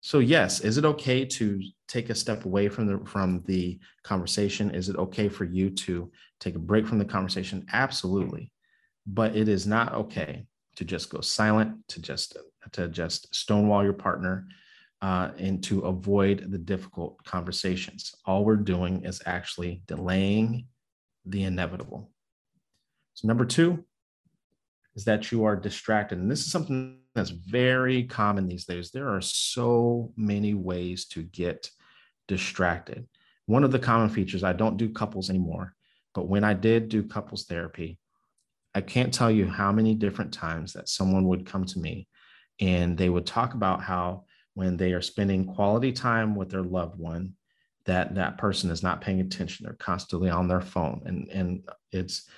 So 0.00 0.18
yes, 0.18 0.60
is 0.60 0.78
it 0.78 0.84
okay 0.84 1.24
to 1.24 1.62
take 1.86 2.10
a 2.10 2.14
step 2.14 2.44
away 2.44 2.68
from 2.68 2.86
the 2.86 3.06
from 3.06 3.42
the 3.46 3.78
conversation? 4.02 4.74
Is 4.74 4.88
it 4.88 4.96
okay 4.96 5.28
for 5.28 5.44
you 5.44 5.70
to 5.70 6.10
take 6.40 6.56
a 6.56 6.60
break 6.60 6.86
from 6.86 6.98
the 6.98 7.04
conversation? 7.04 7.64
Absolutely. 7.72 8.52
But 9.06 9.36
it 9.36 9.48
is 9.48 9.66
not 9.66 9.94
okay 9.94 10.46
to 10.76 10.84
just 10.84 11.10
go 11.10 11.20
silent, 11.20 11.76
to 11.88 12.00
just 12.00 12.36
to 12.72 12.88
just 12.88 13.34
stonewall 13.34 13.84
your 13.84 13.92
partner, 13.92 14.46
uh, 15.02 15.30
and 15.38 15.62
to 15.64 15.80
avoid 15.80 16.50
the 16.50 16.58
difficult 16.58 17.22
conversations. 17.24 18.14
All 18.24 18.44
we're 18.44 18.56
doing 18.56 19.04
is 19.04 19.20
actually 19.26 19.82
delaying 19.86 20.66
the 21.26 21.44
inevitable. 21.44 22.10
So 23.14 23.28
number 23.28 23.44
two 23.44 23.84
is 24.94 25.04
that 25.04 25.30
you 25.32 25.44
are 25.44 25.56
distracted, 25.56 26.18
and 26.18 26.30
this 26.30 26.40
is 26.40 26.52
something 26.52 26.98
that's 27.14 27.30
very 27.30 28.04
common 28.04 28.48
these 28.48 28.64
days. 28.64 28.90
There 28.90 29.08
are 29.08 29.20
so 29.20 30.12
many 30.16 30.54
ways 30.54 31.06
to 31.06 31.22
get 31.22 31.70
distracted. 32.28 33.06
One 33.46 33.64
of 33.64 33.72
the 33.72 33.78
common 33.78 34.08
features, 34.08 34.44
I 34.44 34.52
don't 34.52 34.76
do 34.76 34.88
couples 34.88 35.28
anymore, 35.28 35.74
but 36.14 36.28
when 36.28 36.44
I 36.44 36.54
did 36.54 36.88
do 36.88 37.02
couples 37.02 37.44
therapy, 37.44 37.98
I 38.74 38.80
can't 38.80 39.12
tell 39.12 39.30
you 39.30 39.46
how 39.46 39.72
many 39.72 39.94
different 39.94 40.32
times 40.32 40.72
that 40.72 40.88
someone 40.88 41.28
would 41.28 41.46
come 41.46 41.64
to 41.66 41.78
me 41.78 42.08
and 42.60 42.96
they 42.96 43.08
would 43.08 43.26
talk 43.26 43.54
about 43.54 43.82
how 43.82 44.24
when 44.54 44.76
they 44.76 44.92
are 44.92 45.02
spending 45.02 45.44
quality 45.44 45.92
time 45.92 46.34
with 46.34 46.50
their 46.50 46.62
loved 46.62 46.98
one, 46.98 47.34
that 47.84 48.14
that 48.14 48.38
person 48.38 48.70
is 48.70 48.82
not 48.82 49.00
paying 49.00 49.20
attention. 49.20 49.64
They're 49.64 49.74
constantly 49.74 50.30
on 50.30 50.48
their 50.48 50.60
phone. 50.60 51.02
And, 51.04 51.28
and 51.28 51.68
it's 51.90 52.28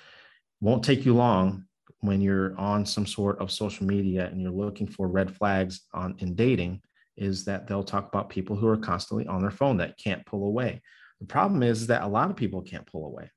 won't 0.61 0.83
take 0.83 1.05
you 1.05 1.13
long 1.13 1.65
when 1.99 2.21
you're 2.21 2.57
on 2.57 2.85
some 2.85 3.05
sort 3.05 3.39
of 3.39 3.51
social 3.51 3.85
media 3.85 4.27
and 4.27 4.41
you're 4.41 4.51
looking 4.51 4.87
for 4.87 5.07
red 5.07 5.35
flags 5.35 5.81
on 5.93 6.15
in 6.19 6.35
dating 6.35 6.81
is 7.17 7.45
that 7.45 7.67
they'll 7.67 7.83
talk 7.83 8.07
about 8.07 8.29
people 8.29 8.55
who 8.55 8.67
are 8.67 8.77
constantly 8.77 9.25
on 9.27 9.41
their 9.41 9.51
phone 9.51 9.77
that 9.77 9.97
can't 9.97 10.25
pull 10.25 10.45
away. 10.45 10.81
The 11.19 11.27
problem 11.27 11.63
is 11.63 11.87
that 11.87 12.03
a 12.03 12.07
lot 12.07 12.29
of 12.29 12.35
people 12.35 12.61
can't 12.61 12.85
pull 12.85 13.05
away. 13.05 13.29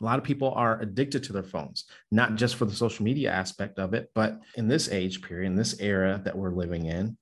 A 0.00 0.04
lot 0.04 0.18
of 0.18 0.24
people 0.24 0.52
are 0.52 0.80
addicted 0.80 1.22
to 1.24 1.32
their 1.32 1.44
phones, 1.44 1.84
not 2.10 2.34
just 2.34 2.56
for 2.56 2.64
the 2.64 2.74
social 2.74 3.04
media 3.04 3.30
aspect 3.30 3.78
of 3.78 3.94
it, 3.94 4.10
but 4.14 4.40
in 4.56 4.68
this 4.68 4.88
age 4.88 5.22
period, 5.22 5.46
in 5.46 5.56
this 5.56 5.80
era 5.80 6.20
that 6.24 6.36
we're 6.36 6.54
living 6.54 6.86
in, 6.86 7.16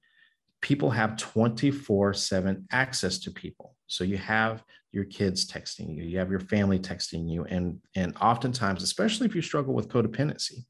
people 0.62 0.90
have 0.90 1.16
24 1.16 2.14
7 2.14 2.66
access 2.70 3.18
to 3.20 3.30
people. 3.30 3.76
So 3.88 4.04
you 4.04 4.16
have 4.16 4.64
your 4.90 5.04
kids 5.04 5.50
texting 5.50 5.94
you, 5.94 6.02
you 6.04 6.18
have 6.18 6.30
your 6.30 6.40
family 6.40 6.78
texting 6.78 7.30
you, 7.30 7.44
and, 7.44 7.78
and 7.94 8.16
oftentimes, 8.16 8.82
especially 8.82 9.26
if 9.26 9.34
you 9.34 9.42
struggle 9.42 9.74
with 9.74 9.88
codependency 9.88 10.64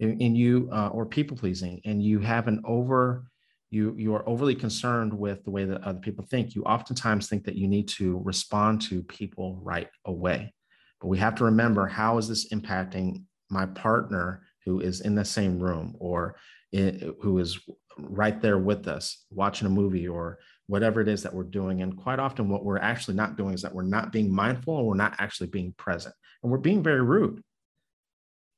and 0.00 0.36
you 0.36 0.68
uh, 0.72 0.88
or 0.88 1.06
people 1.06 1.36
pleasing, 1.36 1.80
and 1.84 2.02
you 2.02 2.20
have 2.20 2.46
an 2.46 2.62
over 2.64 3.24
you 3.70 3.94
you 3.98 4.14
are 4.14 4.26
overly 4.28 4.54
concerned 4.54 5.12
with 5.12 5.44
the 5.44 5.50
way 5.50 5.64
that 5.64 5.82
other 5.82 5.98
people 5.98 6.24
think 6.24 6.54
you 6.54 6.62
oftentimes 6.62 7.28
think 7.28 7.44
that 7.44 7.54
you 7.54 7.68
need 7.68 7.86
to 7.86 8.18
respond 8.24 8.80
to 8.80 9.02
people 9.02 9.58
right 9.62 9.88
away 10.06 10.54
but 11.00 11.08
we 11.08 11.18
have 11.18 11.34
to 11.36 11.44
remember 11.44 11.86
how 11.86 12.18
is 12.18 12.28
this 12.28 12.52
impacting 12.52 13.24
my 13.50 13.66
partner 13.66 14.42
who 14.64 14.80
is 14.80 15.00
in 15.00 15.14
the 15.14 15.24
same 15.24 15.58
room 15.58 15.94
or 15.98 16.36
who 16.72 17.38
is 17.38 17.58
right 17.98 18.40
there 18.40 18.58
with 18.58 18.86
us 18.86 19.24
watching 19.30 19.66
a 19.66 19.70
movie 19.70 20.06
or 20.06 20.38
whatever 20.66 21.00
it 21.00 21.08
is 21.08 21.22
that 21.22 21.34
we're 21.34 21.42
doing. 21.44 21.82
And 21.82 21.96
quite 21.96 22.18
often, 22.18 22.48
what 22.48 22.64
we're 22.64 22.78
actually 22.78 23.14
not 23.14 23.36
doing 23.36 23.54
is 23.54 23.62
that 23.62 23.74
we're 23.74 23.82
not 23.82 24.12
being 24.12 24.32
mindful 24.32 24.78
and 24.78 24.86
we're 24.86 24.94
not 24.94 25.16
actually 25.18 25.48
being 25.48 25.72
present 25.78 26.14
and 26.42 26.52
we're 26.52 26.58
being 26.58 26.82
very 26.82 27.02
rude. 27.02 27.42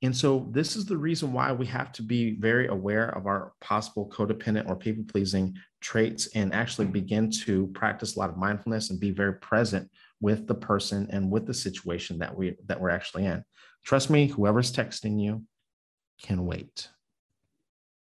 And 0.03 0.17
so, 0.17 0.49
this 0.51 0.77
is 0.77 0.87
the 0.87 0.97
reason 0.97 1.33
why 1.33 1.53
we 1.53 1.67
have 1.67 1.93
to 1.93 2.03
be 2.03 2.35
very 2.37 2.69
aware 2.69 3.11
of 3.11 3.27
our 3.27 3.53
possible 3.61 4.11
codependent 4.11 4.69
or 4.69 4.75
people 4.75 5.05
pleasing 5.07 5.55
traits 5.81 6.29
and 6.35 6.55
actually 6.55 6.87
begin 6.87 7.31
to 7.31 7.67
practice 7.69 8.17
a 8.17 8.19
lot 8.19 8.31
of 8.31 8.39
mindfulness 8.39 8.89
and 8.89 8.99
be 8.99 9.11
very 9.11 9.35
present 9.35 9.91
with 10.21 10.47
the 10.47 10.55
person 10.55 11.07
and 11.11 11.31
with 11.31 11.47
the 11.47 11.53
situation 11.53 12.19
that 12.19 12.35
we 12.35 12.57
that 12.67 12.81
we're 12.81 12.91
actually 12.91 13.27
in. 13.27 13.45
Trust 13.85 14.09
me, 14.09 14.27
whoever's 14.27 14.73
texting 14.73 15.21
you 15.21 15.45
can 16.23 16.47
wait. 16.47 16.89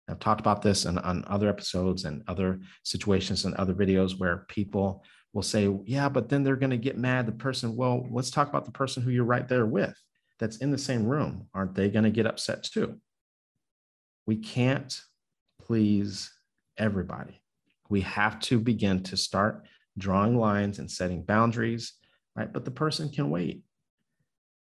I've 0.10 0.20
talked 0.20 0.42
about 0.42 0.62
this 0.62 0.86
in, 0.86 0.98
on 0.98 1.24
other 1.28 1.50
episodes 1.50 2.06
and 2.06 2.24
other 2.28 2.60
situations 2.84 3.46
and 3.46 3.56
other 3.56 3.74
videos 3.74 4.20
where 4.20 4.46
people 4.50 5.04
will 5.34 5.42
say, 5.42 5.74
Yeah, 5.86 6.10
but 6.10 6.28
then 6.28 6.44
they're 6.44 6.56
going 6.56 6.70
to 6.72 6.78
get 6.78 6.98
mad. 6.98 7.25
The 7.25 7.32
person, 7.32 7.75
well, 7.75 8.06
let's 8.12 8.32
talk 8.32 8.50
about 8.50 8.66
the 8.66 8.72
person 8.72 9.02
who 9.02 9.12
you're 9.12 9.24
right 9.24 9.48
there 9.48 9.66
with 9.66 9.96
that's 10.39 10.58
in 10.58 10.72
the 10.72 10.77
same 10.77 11.06
room. 11.06 11.48
Aren't 11.54 11.75
they 11.75 11.89
going 11.89 12.04
to 12.04 12.10
get 12.10 12.27
upset 12.27 12.63
too? 12.63 13.00
We 14.25 14.38
can't 14.38 15.00
please 15.62 16.32
everybody. 16.77 17.42
We 17.89 18.01
have 18.01 18.39
to 18.42 18.60
begin 18.60 19.04
to 19.04 19.18
start 19.18 19.65
drawing 19.98 20.38
lines 20.38 20.80
and 20.80 20.89
setting 20.89 21.24
boundaries, 21.24 21.94
right? 22.36 22.51
But 22.51 22.65
the 22.65 22.72
person 22.72 23.10
can 23.10 23.30
wait. 23.30 23.63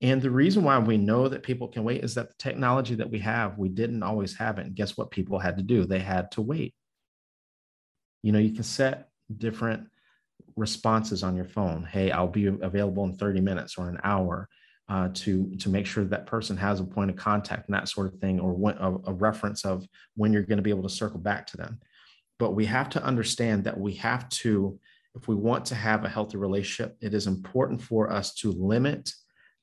And 0.02 0.22
the 0.22 0.30
reason 0.30 0.64
why 0.64 0.78
we 0.80 0.98
know 0.98 1.30
that 1.30 1.44
people 1.44 1.70
can 1.70 1.86
wait 1.86 2.04
is 2.04 2.16
that 2.16 2.28
the 2.28 2.36
technology 2.38 2.96
that 2.96 3.10
we 3.10 3.20
have, 3.20 3.58
we 3.58 3.70
didn't 3.70 4.04
always 4.04 4.36
have 4.36 4.60
it. 4.60 4.66
And 4.66 4.76
guess 4.76 4.98
what 4.98 5.12
people 5.12 5.40
had 5.40 5.58
to 5.58 5.64
do? 5.64 5.86
They 5.86 6.00
had 6.00 6.32
to 6.32 6.42
wait. 6.42 6.76
You 8.22 8.34
know, 8.34 8.40
you 8.40 8.52
can 8.52 8.64
set 8.64 9.10
different 9.38 9.88
responses 10.58 11.24
on 11.24 11.36
your 11.36 11.46
phone. 11.46 11.84
Hey, 11.84 12.12
I'll 12.12 12.28
be 12.28 12.48
available 12.48 13.06
in 13.06 13.16
30 13.16 13.40
minutes 13.40 13.78
or 13.78 13.90
an 13.90 14.00
hour 14.04 14.50
uh, 14.90 15.10
to, 15.14 15.56
to 15.58 15.70
make 15.70 15.86
sure 15.86 16.04
that 16.04 16.26
person 16.26 16.58
has 16.58 16.80
a 16.80 16.84
point 16.84 17.10
of 17.10 17.16
contact 17.16 17.68
and 17.68 17.76
that 17.76 17.88
sort 17.88 18.14
of 18.14 18.20
thing, 18.20 18.40
or 18.40 18.54
when, 18.54 18.78
a, 18.78 18.92
a 19.08 19.14
reference 19.14 19.66
of 19.66 19.86
when 20.16 20.34
you're 20.34 20.44
going 20.44 20.58
to 20.58 20.64
be 20.64 20.70
able 20.70 20.84
to 20.84 20.90
circle 20.90 21.20
back 21.20 21.48
to 21.48 21.58
them. 21.58 21.80
But 22.40 22.52
we 22.52 22.66
have 22.66 22.90
to 22.90 23.04
understand 23.04 23.64
that 23.64 23.80
we 23.80 23.94
have 23.96 24.28
to, 24.30 24.80
if 25.16 25.28
we 25.28 25.36
want 25.36 25.66
to 25.66 25.76
have 25.76 26.04
a 26.04 26.10
healthy 26.10 26.38
relationship, 26.38 26.98
it 27.02 27.14
is 27.14 27.28
important 27.28 27.82
for 27.82 28.12
us 28.12 28.34
to 28.36 28.52
limit 28.52 29.12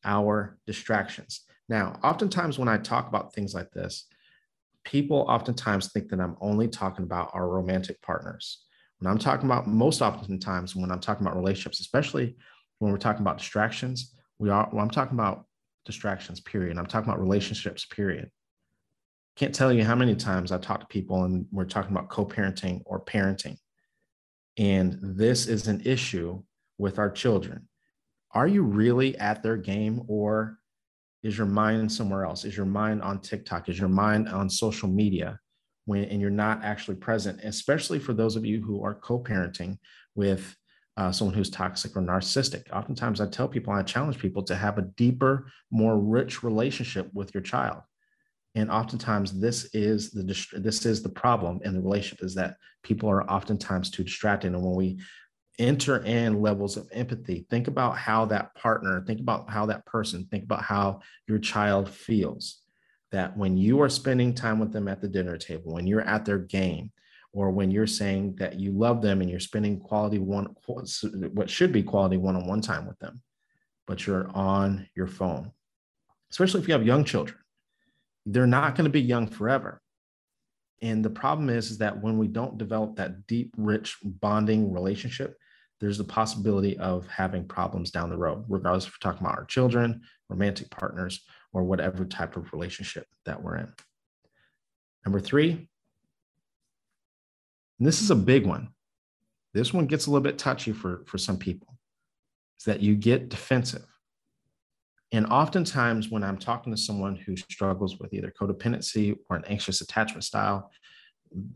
our 0.04 0.58
distractions. 0.66 1.42
Now, 1.68 1.98
oftentimes 2.02 2.58
when 2.58 2.68
I 2.68 2.78
talk 2.78 3.08
about 3.08 3.34
things 3.34 3.54
like 3.54 3.70
this, 3.72 4.06
people 4.84 5.26
oftentimes 5.28 5.92
think 5.92 6.08
that 6.08 6.20
I'm 6.20 6.36
only 6.40 6.68
talking 6.68 7.04
about 7.04 7.30
our 7.34 7.48
romantic 7.48 8.00
partners. 8.00 8.64
When 8.98 9.10
I'm 9.10 9.18
talking 9.18 9.46
about 9.46 9.66
most 9.66 10.02
oftentimes 10.02 10.74
when 10.74 10.90
I'm 10.90 11.00
talking 11.00 11.26
about 11.26 11.36
relationships, 11.36 11.80
especially 11.80 12.36
when 12.78 12.90
we're 12.90 12.98
talking 12.98 13.22
about 13.22 13.38
distractions, 13.38 14.14
we 14.40 14.48
are 14.48 14.68
well, 14.72 14.82
I'm 14.82 14.90
talking 14.90 15.16
about 15.16 15.44
distractions, 15.84 16.40
period. 16.40 16.78
I'm 16.78 16.86
talking 16.86 17.08
about 17.08 17.20
relationships, 17.20 17.84
period. 17.84 18.30
Can't 19.36 19.54
tell 19.54 19.72
you 19.72 19.84
how 19.84 19.94
many 19.94 20.16
times 20.16 20.50
I 20.50 20.58
talk 20.58 20.80
to 20.80 20.86
people 20.86 21.24
and 21.24 21.46
we're 21.52 21.64
talking 21.64 21.92
about 21.92 22.08
co-parenting 22.08 22.82
or 22.86 23.04
parenting. 23.04 23.56
And 24.58 24.98
this 25.00 25.46
is 25.46 25.68
an 25.68 25.82
issue 25.84 26.42
with 26.78 26.98
our 26.98 27.10
children 27.10 27.68
are 28.32 28.46
you 28.46 28.62
really 28.62 29.18
at 29.18 29.42
their 29.42 29.56
game 29.56 30.02
or 30.06 30.58
is 31.24 31.36
your 31.36 31.48
mind 31.48 31.90
somewhere 31.90 32.24
else? 32.24 32.44
Is 32.44 32.56
your 32.56 32.64
mind 32.64 33.02
on 33.02 33.20
TikTok? 33.20 33.68
Is 33.68 33.78
your 33.78 33.88
mind 33.88 34.28
on 34.28 34.48
social 34.48 34.88
media 34.88 35.38
when 35.84 36.04
and 36.04 36.20
you're 36.20 36.30
not 36.30 36.62
actually 36.62 36.94
present, 36.94 37.40
especially 37.42 37.98
for 37.98 38.14
those 38.14 38.36
of 38.36 38.46
you 38.46 38.62
who 38.62 38.84
are 38.84 38.94
co-parenting 38.94 39.78
with 40.14 40.56
uh, 41.00 41.10
someone 41.10 41.34
who's 41.34 41.48
toxic 41.48 41.96
or 41.96 42.02
narcissistic. 42.02 42.70
Oftentimes 42.70 43.22
I 43.22 43.26
tell 43.26 43.48
people, 43.48 43.72
I 43.72 43.82
challenge 43.82 44.18
people 44.18 44.42
to 44.42 44.54
have 44.54 44.76
a 44.76 44.82
deeper, 44.82 45.50
more 45.70 45.98
rich 45.98 46.42
relationship 46.42 47.08
with 47.14 47.32
your 47.32 47.42
child. 47.42 47.80
And 48.54 48.70
oftentimes 48.70 49.40
this 49.40 49.70
is 49.72 50.10
the 50.10 50.22
this 50.60 50.84
is 50.84 51.02
the 51.02 51.08
problem 51.08 51.60
in 51.64 51.72
the 51.72 51.80
relationship 51.80 52.22
is 52.22 52.34
that 52.34 52.56
people 52.82 53.08
are 53.08 53.28
oftentimes 53.30 53.90
too 53.90 54.04
distracted. 54.04 54.52
And 54.52 54.62
when 54.62 54.74
we 54.74 54.98
enter 55.58 56.04
in 56.04 56.40
levels 56.40 56.76
of 56.76 56.88
empathy. 56.92 57.46
Think 57.50 57.68
about 57.68 57.96
how 57.96 58.24
that 58.26 58.54
partner, 58.54 59.02
think 59.06 59.20
about 59.20 59.50
how 59.50 59.66
that 59.66 59.84
person, 59.86 60.26
think 60.30 60.44
about 60.44 60.62
how 60.62 61.00
your 61.28 61.38
child 61.38 61.88
feels. 61.88 62.60
That 63.12 63.36
when 63.36 63.56
you 63.56 63.82
are 63.82 63.88
spending 63.88 64.34
time 64.34 64.58
with 64.58 64.72
them 64.72 64.88
at 64.88 65.00
the 65.00 65.08
dinner 65.08 65.36
table, 65.36 65.74
when 65.74 65.86
you're 65.86 66.00
at 66.00 66.24
their 66.24 66.38
game, 66.38 66.92
or 67.32 67.50
when 67.50 67.70
you're 67.70 67.86
saying 67.86 68.36
that 68.36 68.58
you 68.58 68.72
love 68.72 69.02
them 69.02 69.20
and 69.20 69.30
you're 69.30 69.40
spending 69.40 69.78
quality 69.78 70.18
one, 70.18 70.54
what 70.66 71.48
should 71.48 71.72
be 71.72 71.82
quality 71.82 72.16
one 72.16 72.36
on 72.36 72.46
one 72.46 72.60
time 72.60 72.86
with 72.86 72.98
them, 72.98 73.22
but 73.86 74.06
you're 74.06 74.28
on 74.34 74.88
your 74.96 75.06
phone, 75.06 75.52
especially 76.30 76.60
if 76.60 76.68
you 76.68 76.74
have 76.74 76.86
young 76.86 77.04
children. 77.04 77.38
They're 78.26 78.46
not 78.46 78.74
going 78.74 78.84
to 78.84 78.90
be 78.90 79.00
young 79.00 79.26
forever. 79.26 79.80
And 80.82 81.04
the 81.04 81.10
problem 81.10 81.50
is, 81.50 81.70
is 81.70 81.78
that 81.78 82.02
when 82.02 82.18
we 82.18 82.26
don't 82.26 82.58
develop 82.58 82.96
that 82.96 83.26
deep, 83.26 83.54
rich 83.56 83.96
bonding 84.02 84.72
relationship, 84.72 85.36
there's 85.80 85.98
the 85.98 86.04
possibility 86.04 86.76
of 86.78 87.06
having 87.06 87.46
problems 87.46 87.90
down 87.90 88.10
the 88.10 88.16
road, 88.16 88.44
regardless 88.48 88.86
if 88.86 88.92
we're 88.92 89.10
talking 89.10 89.26
about 89.26 89.38
our 89.38 89.46
children, 89.46 90.02
romantic 90.28 90.70
partners, 90.70 91.24
or 91.52 91.64
whatever 91.64 92.04
type 92.04 92.36
of 92.36 92.52
relationship 92.52 93.06
that 93.24 93.42
we're 93.42 93.56
in. 93.56 93.72
Number 95.06 95.20
three, 95.20 95.69
and 97.80 97.88
this 97.88 98.02
is 98.02 98.10
a 98.10 98.16
big 98.16 98.46
one. 98.46 98.68
This 99.54 99.72
one 99.72 99.86
gets 99.86 100.06
a 100.06 100.10
little 100.10 100.22
bit 100.22 100.38
touchy 100.38 100.70
for, 100.70 101.02
for 101.06 101.18
some 101.18 101.38
people, 101.38 101.76
is 102.58 102.66
that 102.66 102.80
you 102.80 102.94
get 102.94 103.30
defensive. 103.30 103.86
And 105.12 105.26
oftentimes, 105.26 106.08
when 106.08 106.22
I'm 106.22 106.38
talking 106.38 106.72
to 106.72 106.80
someone 106.80 107.16
who 107.16 107.36
struggles 107.36 107.98
with 107.98 108.12
either 108.12 108.32
codependency 108.38 109.16
or 109.28 109.36
an 109.36 109.44
anxious 109.48 109.80
attachment 109.80 110.22
style, 110.22 110.70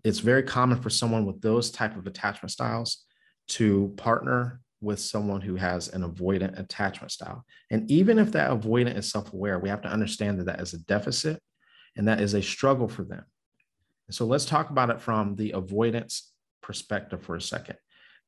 it's 0.02 0.18
very 0.18 0.42
common 0.42 0.80
for 0.80 0.90
someone 0.90 1.26
with 1.26 1.40
those 1.40 1.70
type 1.70 1.96
of 1.96 2.06
attachment 2.06 2.50
styles 2.50 3.04
to 3.48 3.92
partner 3.96 4.60
with 4.80 4.98
someone 4.98 5.40
who 5.40 5.56
has 5.56 5.88
an 5.88 6.02
avoidant 6.02 6.58
attachment 6.58 7.12
style. 7.12 7.44
And 7.70 7.88
even 7.90 8.18
if 8.18 8.32
that 8.32 8.50
avoidant 8.50 8.96
is 8.96 9.10
self 9.10 9.32
aware, 9.32 9.58
we 9.58 9.68
have 9.68 9.82
to 9.82 9.88
understand 9.88 10.40
that 10.40 10.46
that 10.46 10.60
is 10.60 10.72
a 10.72 10.78
deficit 10.78 11.40
and 11.96 12.08
that 12.08 12.20
is 12.20 12.34
a 12.34 12.42
struggle 12.42 12.88
for 12.88 13.04
them. 13.04 13.24
So 14.10 14.26
let's 14.26 14.44
talk 14.44 14.70
about 14.70 14.90
it 14.90 15.00
from 15.00 15.34
the 15.36 15.52
avoidance 15.52 16.32
perspective 16.62 17.22
for 17.22 17.36
a 17.36 17.40
second. 17.40 17.76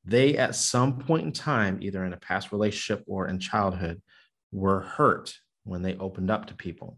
They, 0.03 0.37
at 0.37 0.55
some 0.55 0.99
point 0.99 1.25
in 1.25 1.31
time, 1.31 1.79
either 1.81 2.03
in 2.05 2.13
a 2.13 2.17
past 2.17 2.51
relationship 2.51 3.03
or 3.07 3.27
in 3.27 3.39
childhood, 3.39 4.01
were 4.51 4.81
hurt 4.81 5.33
when 5.65 5.81
they 5.81 5.95
opened 5.95 6.31
up 6.31 6.47
to 6.47 6.55
people. 6.55 6.97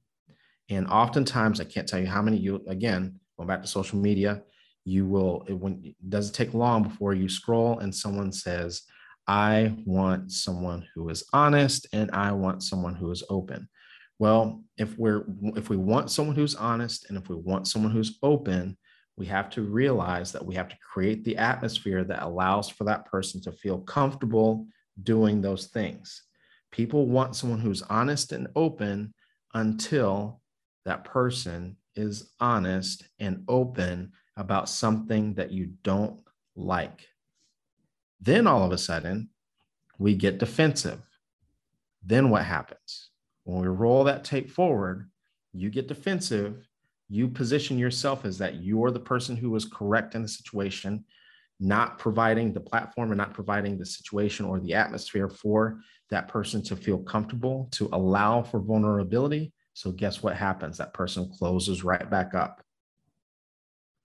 And 0.70 0.88
oftentimes, 0.88 1.60
I 1.60 1.66
can't 1.66 1.88
tell 1.88 2.00
you 2.00 2.08
how 2.08 2.22
many 2.22 2.38
you, 2.38 2.64
again, 2.68 3.20
going 3.38 3.48
back 3.48 3.62
to 3.62 3.68
social 3.68 4.00
media, 4.00 4.44
you 4.86 5.06
will 5.06 5.46
it, 5.48 5.54
when 5.54 5.82
it 5.84 5.96
doesn't 6.10 6.34
take 6.34 6.54
long 6.54 6.84
before 6.84 7.14
you 7.14 7.30
scroll 7.30 7.80
and 7.80 7.94
someone 7.94 8.32
says 8.32 8.84
i 9.28 9.74
want 9.86 10.32
someone 10.32 10.86
who 10.96 11.10
is 11.10 11.24
honest 11.34 11.88
and 11.94 12.10
i 12.12 12.32
want 12.32 12.64
someone 12.64 12.96
who 12.96 13.12
is 13.12 13.24
open 13.30 13.68
well 14.20 14.64
if 14.78 14.98
we're 14.98 15.26
if 15.56 15.70
we 15.70 15.78
want 15.78 16.12
someone 16.12 16.36
who's 16.36 16.56
honest 16.56 17.10
and 17.10 17.18
if 17.18 17.30
we 17.30 17.36
want 17.36 17.68
someone 17.68 17.92
who's 17.92 18.20
open 18.22 18.78
we 19.18 19.26
have 19.26 19.50
to 19.50 19.64
realize 19.64 20.32
that 20.32 20.46
we 20.46 20.56
have 20.56 20.70
to 20.70 20.78
create 20.78 21.26
the 21.26 21.36
atmosphere 21.36 22.04
that 22.04 22.24
allows 22.24 22.70
for 22.70 22.86
that 22.86 23.06
person 23.06 23.42
to 23.42 23.52
feel 23.52 23.80
comfortable 23.80 24.66
doing 25.04 25.42
those 25.42 25.68
things 25.68 26.24
people 26.72 27.08
want 27.08 27.36
someone 27.36 27.60
who's 27.60 27.82
honest 27.84 28.32
and 28.32 28.48
open 28.56 29.14
until 29.54 30.42
that 30.86 31.04
person 31.04 31.76
is 31.96 32.32
honest 32.40 33.04
and 33.20 33.44
open 33.48 34.12
about 34.38 34.70
something 34.70 35.34
that 35.34 35.52
you 35.52 35.74
don't 35.84 36.20
like. 36.56 37.08
Then 38.22 38.48
all 38.48 38.64
of 38.64 38.72
a 38.72 38.78
sudden, 38.78 39.30
we 39.98 40.16
get 40.16 40.38
defensive. 40.38 41.02
Then 42.04 42.30
what 42.30 42.46
happens? 42.46 43.09
When 43.50 43.62
we 43.62 43.68
roll 43.68 44.04
that 44.04 44.24
tape 44.24 44.52
forward, 44.52 45.10
you 45.54 45.72
get 45.72 45.88
defensive. 45.88 46.68
You 47.10 47.28
position 47.28 47.80
yourself 47.80 48.24
as 48.24 48.38
that 48.38 48.62
you're 48.62 48.92
the 48.92 49.00
person 49.00 49.36
who 49.36 49.50
was 49.50 49.66
correct 49.66 50.16
in 50.16 50.22
the 50.22 50.28
situation. 50.28 51.06
not 51.62 52.00
providing 52.00 52.54
the 52.54 52.60
platform 52.62 53.12
and 53.12 53.18
not 53.18 53.34
providing 53.34 53.78
the 53.78 53.86
situation 53.86 54.46
or 54.46 54.62
the 54.62 54.74
atmosphere 54.74 55.28
for 55.28 55.82
that 56.10 56.30
person 56.30 56.64
to 56.64 56.74
feel 56.74 57.00
comfortable, 57.00 57.68
to 57.72 57.90
allow 57.92 58.42
for 58.42 58.62
vulnerability. 58.62 59.52
So, 59.74 59.92
guess 59.92 60.24
what 60.24 60.38
happens? 60.38 60.78
That 60.78 60.94
person 60.94 61.30
closes 61.38 61.84
right 61.84 62.10
back 62.10 62.34
up. 62.34 62.64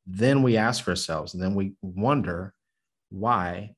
Then 0.04 0.42
we 0.42 0.56
ask 0.56 0.88
ourselves, 0.88 1.34
and 1.34 1.42
then 1.42 1.54
we 1.54 1.74
wonder 1.80 2.54
why 3.10 3.76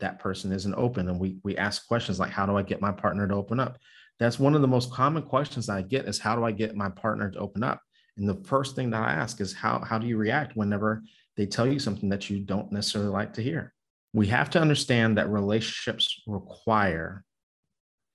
that 0.00 0.18
person 0.18 0.52
isn't 0.52 0.74
open. 0.74 1.08
And 1.08 1.18
we, 1.18 1.38
we 1.42 1.56
ask 1.56 1.88
questions 1.88 2.20
like, 2.20 2.30
How 2.30 2.44
do 2.44 2.58
I 2.58 2.62
get 2.62 2.82
my 2.82 2.92
partner 2.92 3.26
to 3.26 3.34
open 3.34 3.58
up? 3.58 3.78
That's 4.18 4.38
one 4.38 4.54
of 4.54 4.62
the 4.62 4.68
most 4.68 4.92
common 4.92 5.22
questions 5.22 5.68
I 5.68 5.82
get 5.82 6.06
is, 6.06 6.18
How 6.18 6.36
do 6.36 6.44
I 6.44 6.52
get 6.52 6.76
my 6.76 6.88
partner 6.88 7.30
to 7.30 7.38
open 7.38 7.62
up? 7.62 7.80
And 8.16 8.28
the 8.28 8.42
first 8.44 8.74
thing 8.74 8.90
that 8.90 9.02
I 9.02 9.12
ask 9.12 9.40
is, 9.40 9.52
How, 9.52 9.78
how 9.80 9.98
do 9.98 10.06
you 10.06 10.16
react 10.16 10.56
whenever 10.56 11.02
they 11.38 11.46
tell 11.46 11.68
you 11.68 11.78
something 11.78 12.08
that 12.08 12.28
you 12.28 12.40
don't 12.40 12.70
necessarily 12.72 13.10
like 13.10 13.32
to 13.34 13.42
hear. 13.42 13.72
We 14.12 14.26
have 14.26 14.50
to 14.50 14.60
understand 14.60 15.16
that 15.16 15.30
relationships 15.30 16.20
require 16.26 17.24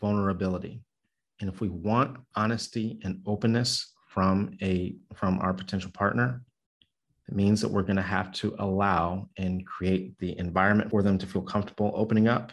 vulnerability. 0.02 0.82
And 1.40 1.50
if 1.50 1.62
we 1.62 1.70
want 1.70 2.18
honesty 2.36 3.00
and 3.04 3.22
openness 3.26 3.94
from 4.10 4.58
a 4.62 4.98
from 5.16 5.40
our 5.40 5.54
potential 5.54 5.90
partner, 5.94 6.44
it 7.30 7.36
means 7.36 7.62
that 7.62 7.70
we're 7.70 7.84
going 7.84 7.96
to 7.96 8.02
have 8.02 8.34
to 8.34 8.56
allow 8.60 9.30
and 9.38 9.66
create 9.66 10.20
the 10.20 10.38
environment 10.38 10.92
for 10.92 11.02
them 11.02 11.18
to 11.18 11.26
feel 11.26 11.42
comfortable 11.42 11.94
opening 11.96 12.28
up. 12.28 12.52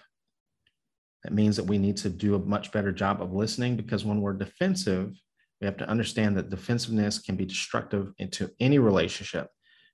That 1.25 1.33
means 1.33 1.57
that 1.57 1.65
we 1.65 1.79
need 1.79 1.97
to 1.99 2.09
do 2.09 2.35
a 2.35 2.39
much 2.39 2.73
better 2.73 2.93
job 2.93 3.21
of 3.21 3.33
listening 3.33 3.77
because 3.77 4.05
when 4.05 4.21
we're 4.21 4.33
defensive, 4.33 5.13
we 5.61 5.67
have 5.67 5.77
to 5.79 5.89
understand 5.89 6.37
that 6.37 6.49
defensiveness 6.49 7.19
can 7.19 7.37
be 7.37 7.45
destructive 7.45 8.13
into 8.19 8.51
any 8.61 8.79
relationship 8.79 9.49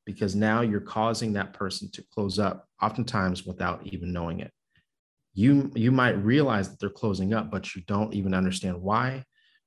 because 0.04 0.36
now 0.36 0.60
you're 0.60 0.80
causing 0.80 1.32
that 1.32 1.52
person 1.52 1.90
to 1.92 2.04
close 2.14 2.38
up 2.38 2.66
oftentimes 2.80 3.44
without 3.44 3.84
even 3.84 4.12
knowing 4.12 4.40
it. 4.40 4.52
You 5.34 5.70
you 5.74 5.90
might 5.90 6.22
realize 6.24 6.70
that 6.70 6.78
they're 6.78 6.88
closing 6.88 7.34
up 7.34 7.50
but 7.50 7.74
you 7.74 7.82
don't 7.86 8.14
even 8.14 8.32
understand 8.32 8.80
why 8.80 9.24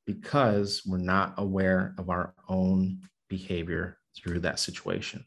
because 0.08 0.82
we're 0.88 0.98
not 0.98 1.36
aware 1.38 1.94
of 2.00 2.10
our 2.10 2.34
own 2.48 3.02
behavior 3.28 3.98
through 4.18 4.40
that 4.40 4.60
situation. 4.60 5.26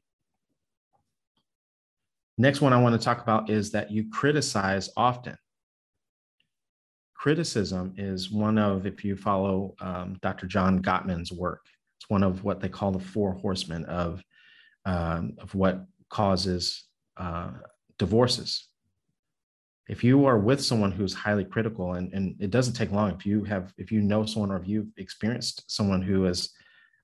Next 2.38 2.62
one 2.62 2.72
i 2.72 2.80
want 2.80 2.98
to 2.98 3.04
talk 3.04 3.22
about 3.22 3.50
is 3.50 3.70
that 3.72 3.90
you 3.90 4.08
criticize 4.10 4.88
often 4.96 5.36
criticism 7.22 7.94
is 7.96 8.30
one 8.30 8.58
of 8.58 8.84
if 8.84 9.04
you 9.04 9.14
follow 9.16 9.74
um, 9.80 10.18
dr 10.22 10.46
john 10.46 10.82
gottman's 10.82 11.30
work 11.30 11.64
it's 11.98 12.10
one 12.10 12.24
of 12.24 12.42
what 12.42 12.60
they 12.60 12.68
call 12.68 12.90
the 12.90 12.98
four 12.98 13.32
horsemen 13.34 13.84
of 13.84 14.22
um, 14.84 15.34
of 15.38 15.54
what 15.54 15.86
causes 16.08 16.84
uh, 17.16 17.52
divorces. 17.98 18.68
If 19.88 20.04
you 20.04 20.26
are 20.26 20.38
with 20.38 20.62
someone 20.62 20.92
who's 20.92 21.14
highly 21.14 21.44
critical, 21.44 21.94
and, 21.94 22.12
and 22.12 22.36
it 22.40 22.50
doesn't 22.50 22.74
take 22.74 22.92
long, 22.92 23.12
if 23.12 23.26
you 23.26 23.44
have, 23.44 23.72
if 23.78 23.90
you 23.90 24.00
know 24.00 24.24
someone 24.24 24.50
or 24.50 24.56
if 24.56 24.68
you've 24.68 24.92
experienced 24.96 25.64
someone 25.66 26.02
who 26.02 26.26
is, 26.26 26.50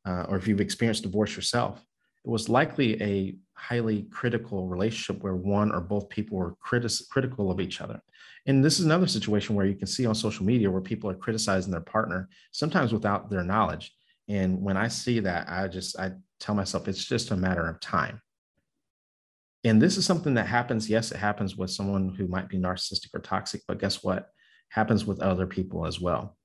uh, 0.06 0.24
or 0.28 0.36
if 0.36 0.46
you've 0.46 0.60
experienced 0.60 1.02
divorce 1.02 1.34
yourself, 1.34 1.84
it 2.28 2.30
was 2.30 2.50
likely 2.50 3.02
a 3.02 3.34
highly 3.54 4.02
critical 4.10 4.68
relationship 4.68 5.22
where 5.22 5.34
one 5.34 5.72
or 5.72 5.80
both 5.80 6.10
people 6.10 6.36
were 6.36 6.56
critis- 6.56 7.08
critical 7.08 7.50
of 7.50 7.58
each 7.58 7.80
other. 7.80 8.02
And 8.46 8.62
this 8.62 8.78
is 8.78 8.84
another 8.84 9.06
situation 9.06 9.56
where 9.56 9.64
you 9.64 9.74
can 9.74 9.86
see 9.86 10.04
on 10.04 10.14
social 10.14 10.44
media 10.44 10.70
where 10.70 10.82
people 10.82 11.08
are 11.08 11.14
criticizing 11.14 11.72
their 11.72 11.80
partner, 11.80 12.28
sometimes 12.52 12.92
without 12.92 13.30
their 13.30 13.42
knowledge. 13.42 13.94
And 14.28 14.60
when 14.60 14.76
I 14.76 14.88
see 14.88 15.20
that, 15.20 15.48
I 15.48 15.68
just 15.68 15.98
I 15.98 16.12
tell 16.38 16.54
myself 16.54 16.86
it's 16.86 17.06
just 17.06 17.30
a 17.30 17.36
matter 17.36 17.66
of 17.66 17.80
time. 17.80 18.20
And 19.64 19.80
this 19.80 19.96
is 19.96 20.04
something 20.04 20.34
that 20.34 20.46
happens. 20.46 20.90
Yes, 20.90 21.12
it 21.12 21.18
happens 21.18 21.56
with 21.56 21.70
someone 21.70 22.14
who 22.14 22.28
might 22.28 22.50
be 22.50 22.58
narcissistic 22.58 23.14
or 23.14 23.20
toxic, 23.20 23.62
but 23.66 23.80
guess 23.80 24.04
what? 24.04 24.28
Happens 24.68 25.06
with 25.06 25.22
other 25.22 25.46
people 25.46 25.86
as 25.86 25.98
well. 25.98 26.36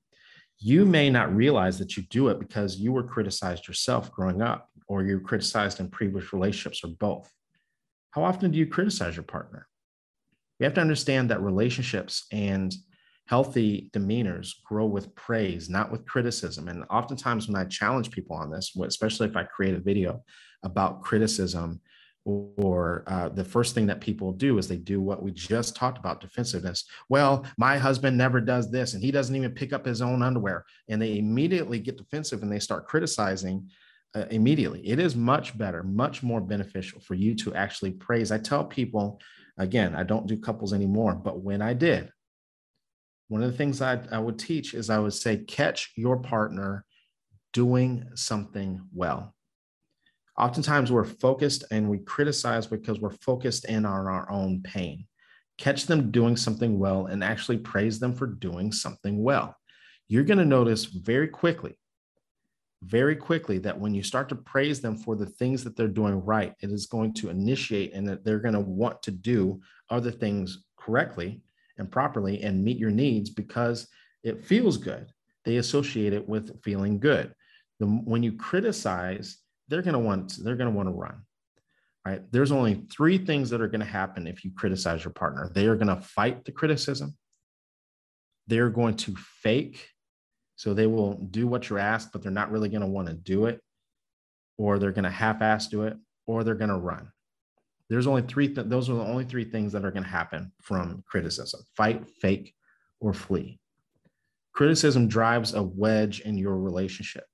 You 0.58 0.86
may 0.86 1.10
not 1.10 1.34
realize 1.36 1.78
that 1.78 1.94
you 1.94 2.04
do 2.04 2.28
it 2.28 2.38
because 2.38 2.78
you 2.78 2.90
were 2.92 3.02
criticized 3.02 3.68
yourself 3.68 4.10
growing 4.10 4.40
up, 4.40 4.70
or 4.86 5.02
you 5.02 5.14
were 5.14 5.20
criticized 5.20 5.80
in 5.80 5.88
previous 5.90 6.32
relationships, 6.32 6.82
or 6.84 6.88
both. 6.88 7.30
How 8.10 8.24
often 8.24 8.50
do 8.50 8.58
you 8.58 8.66
criticize 8.66 9.16
your 9.16 9.24
partner? 9.24 9.66
We 10.60 10.64
have 10.64 10.74
to 10.74 10.80
understand 10.80 11.30
that 11.30 11.42
relationships 11.42 12.26
and 12.32 12.74
healthy 13.26 13.90
demeanors 13.92 14.52
grow 14.64 14.86
with 14.86 15.14
praise, 15.14 15.68
not 15.68 15.90
with 15.90 16.06
criticism. 16.06 16.68
And 16.68 16.84
oftentimes, 16.90 17.48
when 17.48 17.56
I 17.56 17.64
challenge 17.64 18.10
people 18.10 18.36
on 18.36 18.50
this, 18.50 18.76
especially 18.76 19.28
if 19.28 19.36
I 19.36 19.44
create 19.44 19.74
a 19.74 19.80
video 19.80 20.22
about 20.62 21.02
criticism, 21.02 21.80
or 22.26 23.04
uh, 23.06 23.28
the 23.28 23.44
first 23.44 23.74
thing 23.74 23.86
that 23.86 24.00
people 24.00 24.32
do 24.32 24.56
is 24.56 24.66
they 24.66 24.78
do 24.78 25.00
what 25.00 25.22
we 25.22 25.30
just 25.30 25.76
talked 25.76 25.98
about 25.98 26.22
defensiveness. 26.22 26.84
Well, 27.10 27.44
my 27.58 27.76
husband 27.76 28.16
never 28.16 28.40
does 28.40 28.70
this, 28.70 28.94
and 28.94 29.02
he 29.02 29.10
doesn't 29.10 29.36
even 29.36 29.52
pick 29.52 29.74
up 29.74 29.84
his 29.84 30.00
own 30.00 30.22
underwear. 30.22 30.64
And 30.88 31.00
they 31.00 31.18
immediately 31.18 31.78
get 31.78 31.98
defensive 31.98 32.42
and 32.42 32.50
they 32.50 32.60
start 32.60 32.86
criticizing 32.86 33.68
uh, 34.14 34.24
immediately. 34.30 34.86
It 34.86 34.98
is 34.98 35.16
much 35.16 35.56
better, 35.56 35.82
much 35.82 36.22
more 36.22 36.40
beneficial 36.40 37.00
for 37.00 37.14
you 37.14 37.34
to 37.36 37.54
actually 37.54 37.92
praise. 37.92 38.30
I 38.30 38.38
tell 38.38 38.64
people, 38.64 39.20
again, 39.58 39.94
I 39.94 40.02
don't 40.02 40.26
do 40.26 40.36
couples 40.36 40.72
anymore, 40.72 41.14
but 41.14 41.40
when 41.40 41.62
I 41.62 41.74
did, 41.74 42.10
one 43.28 43.42
of 43.42 43.50
the 43.50 43.56
things 43.56 43.80
I, 43.80 44.00
I 44.12 44.18
would 44.18 44.38
teach 44.38 44.74
is 44.74 44.90
I 44.90 44.98
would 44.98 45.14
say, 45.14 45.38
catch 45.38 45.92
your 45.96 46.18
partner 46.18 46.84
doing 47.52 48.08
something 48.14 48.82
well. 48.92 49.34
Oftentimes 50.36 50.90
we're 50.90 51.04
focused 51.04 51.64
and 51.70 51.88
we 51.88 51.98
criticize 51.98 52.66
because 52.66 53.00
we're 53.00 53.10
focused 53.10 53.64
in 53.66 53.86
on 53.86 54.06
our 54.06 54.30
own 54.30 54.62
pain. 54.62 55.06
Catch 55.58 55.86
them 55.86 56.10
doing 56.10 56.36
something 56.36 56.78
well 56.78 57.06
and 57.06 57.22
actually 57.22 57.58
praise 57.58 58.00
them 58.00 58.14
for 58.14 58.26
doing 58.26 58.72
something 58.72 59.22
well. 59.22 59.56
You're 60.08 60.24
going 60.24 60.38
to 60.38 60.44
notice 60.44 60.84
very 60.84 61.28
quickly, 61.28 61.78
very 62.84 63.16
quickly 63.16 63.58
that 63.58 63.78
when 63.78 63.94
you 63.94 64.02
start 64.02 64.28
to 64.28 64.34
praise 64.34 64.80
them 64.80 64.96
for 64.96 65.16
the 65.16 65.26
things 65.26 65.64
that 65.64 65.76
they're 65.76 65.88
doing 65.88 66.24
right, 66.24 66.54
it 66.60 66.70
is 66.70 66.86
going 66.86 67.12
to 67.14 67.30
initiate 67.30 67.92
and 67.92 68.08
that 68.08 68.24
they're 68.24 68.40
going 68.40 68.54
to 68.54 68.60
want 68.60 69.02
to 69.02 69.10
do 69.10 69.60
other 69.90 70.10
things 70.10 70.64
correctly 70.76 71.42
and 71.78 71.90
properly 71.90 72.42
and 72.42 72.62
meet 72.62 72.78
your 72.78 72.90
needs 72.90 73.30
because 73.30 73.88
it 74.22 74.44
feels 74.44 74.76
good. 74.76 75.12
They 75.44 75.56
associate 75.56 76.12
it 76.12 76.28
with 76.28 76.62
feeling 76.62 76.98
good. 76.98 77.34
The, 77.80 77.86
when 77.86 78.22
you 78.22 78.32
criticize, 78.32 79.38
they're 79.68 79.82
going 79.82 79.94
to 79.94 79.98
want 79.98 80.38
they're 80.42 80.56
going 80.56 80.70
to 80.70 80.76
want 80.76 80.88
to 80.88 80.94
run. 80.94 81.22
Right? 82.06 82.22
There's 82.30 82.52
only 82.52 82.86
three 82.94 83.16
things 83.16 83.48
that 83.50 83.62
are 83.62 83.68
going 83.68 83.80
to 83.80 83.86
happen 83.86 84.26
if 84.26 84.44
you 84.44 84.50
criticize 84.54 85.04
your 85.04 85.12
partner. 85.12 85.50
They 85.54 85.66
are 85.66 85.76
going 85.76 85.88
to 85.88 86.02
fight 86.02 86.44
the 86.44 86.52
criticism. 86.52 87.16
They're 88.46 88.68
going 88.68 88.96
to 88.96 89.14
fake. 89.42 89.88
So 90.56 90.72
they 90.72 90.86
will 90.86 91.14
do 91.14 91.46
what 91.46 91.68
you're 91.68 91.78
asked, 91.78 92.12
but 92.12 92.22
they're 92.22 92.30
not 92.30 92.50
really 92.50 92.68
going 92.68 92.82
to 92.82 92.86
want 92.86 93.08
to 93.08 93.14
do 93.14 93.46
it. 93.46 93.60
Or 94.56 94.78
they're 94.78 94.92
going 94.92 95.04
to 95.04 95.10
half-ass 95.10 95.66
do 95.66 95.82
it, 95.82 95.96
or 96.26 96.44
they're 96.44 96.54
going 96.54 96.70
to 96.70 96.76
run. 96.76 97.10
There's 97.90 98.06
only 98.06 98.22
three, 98.22 98.46
th- 98.54 98.68
those 98.68 98.88
are 98.88 98.94
the 98.94 99.04
only 99.04 99.24
three 99.24 99.44
things 99.44 99.72
that 99.72 99.84
are 99.84 99.90
going 99.90 100.04
to 100.04 100.08
happen 100.08 100.52
from 100.62 101.02
criticism 101.06 101.60
fight, 101.76 102.06
fake, 102.20 102.54
or 103.00 103.12
flee. 103.12 103.58
Criticism 104.52 105.08
drives 105.08 105.54
a 105.54 105.62
wedge 105.62 106.20
in 106.20 106.38
your 106.38 106.56
relationship. 106.56 107.24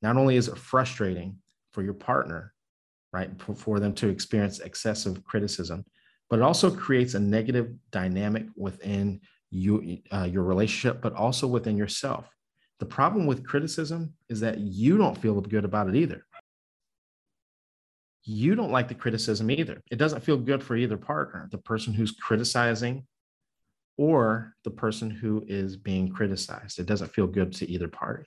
Not 0.00 0.16
only 0.16 0.36
is 0.36 0.48
it 0.48 0.56
frustrating 0.56 1.38
for 1.72 1.82
your 1.82 1.94
partner, 1.94 2.52
right, 3.12 3.30
for 3.56 3.80
them 3.80 3.94
to 3.94 4.08
experience 4.08 4.60
excessive 4.60 5.24
criticism, 5.24 5.84
but 6.30 6.38
it 6.38 6.42
also 6.42 6.70
creates 6.70 7.14
a 7.14 7.20
negative 7.20 7.74
dynamic 7.90 8.46
within 8.56 9.20
you, 9.54 9.98
uh, 10.12 10.24
your 10.30 10.42
relationship, 10.42 11.00
but 11.00 11.14
also 11.14 11.46
within 11.46 11.76
yourself. 11.76 12.28
The 12.80 12.86
problem 12.86 13.26
with 13.26 13.46
criticism 13.46 14.14
is 14.28 14.40
that 14.40 14.58
you 14.58 14.98
don't 14.98 15.16
feel 15.16 15.40
good 15.40 15.64
about 15.64 15.88
it 15.88 15.96
either 15.96 16.24
you 18.24 18.54
don't 18.54 18.72
like 18.72 18.88
the 18.88 18.94
criticism 18.94 19.50
either. 19.50 19.82
It 19.90 19.96
doesn't 19.96 20.24
feel 20.24 20.38
good 20.38 20.62
for 20.62 20.76
either 20.76 20.96
partner, 20.96 21.48
the 21.50 21.58
person 21.58 21.92
who's 21.92 22.12
criticizing 22.12 23.06
or 23.96 24.54
the 24.64 24.70
person 24.70 25.10
who 25.10 25.44
is 25.46 25.76
being 25.76 26.10
criticized. 26.10 26.78
It 26.78 26.86
doesn't 26.86 27.12
feel 27.12 27.26
good 27.26 27.52
to 27.54 27.70
either 27.70 27.86
party. 27.86 28.24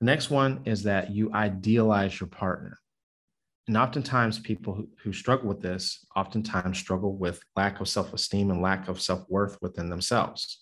The 0.00 0.06
next 0.06 0.30
one 0.30 0.62
is 0.64 0.82
that 0.82 1.12
you 1.12 1.32
idealize 1.32 2.18
your 2.18 2.28
partner. 2.28 2.78
And 3.66 3.76
oftentimes, 3.78 4.38
people 4.38 4.86
who, 5.02 5.12
struggle 5.12 5.48
with 5.48 5.62
this 5.62 6.04
oftentimes 6.14 6.78
struggle 6.78 7.16
with 7.16 7.40
lack 7.56 7.80
of 7.80 7.88
self 7.88 8.12
esteem 8.12 8.50
and 8.50 8.60
lack 8.60 8.88
of 8.88 9.00
self 9.00 9.24
worth 9.28 9.56
within 9.62 9.88
themselves. 9.88 10.60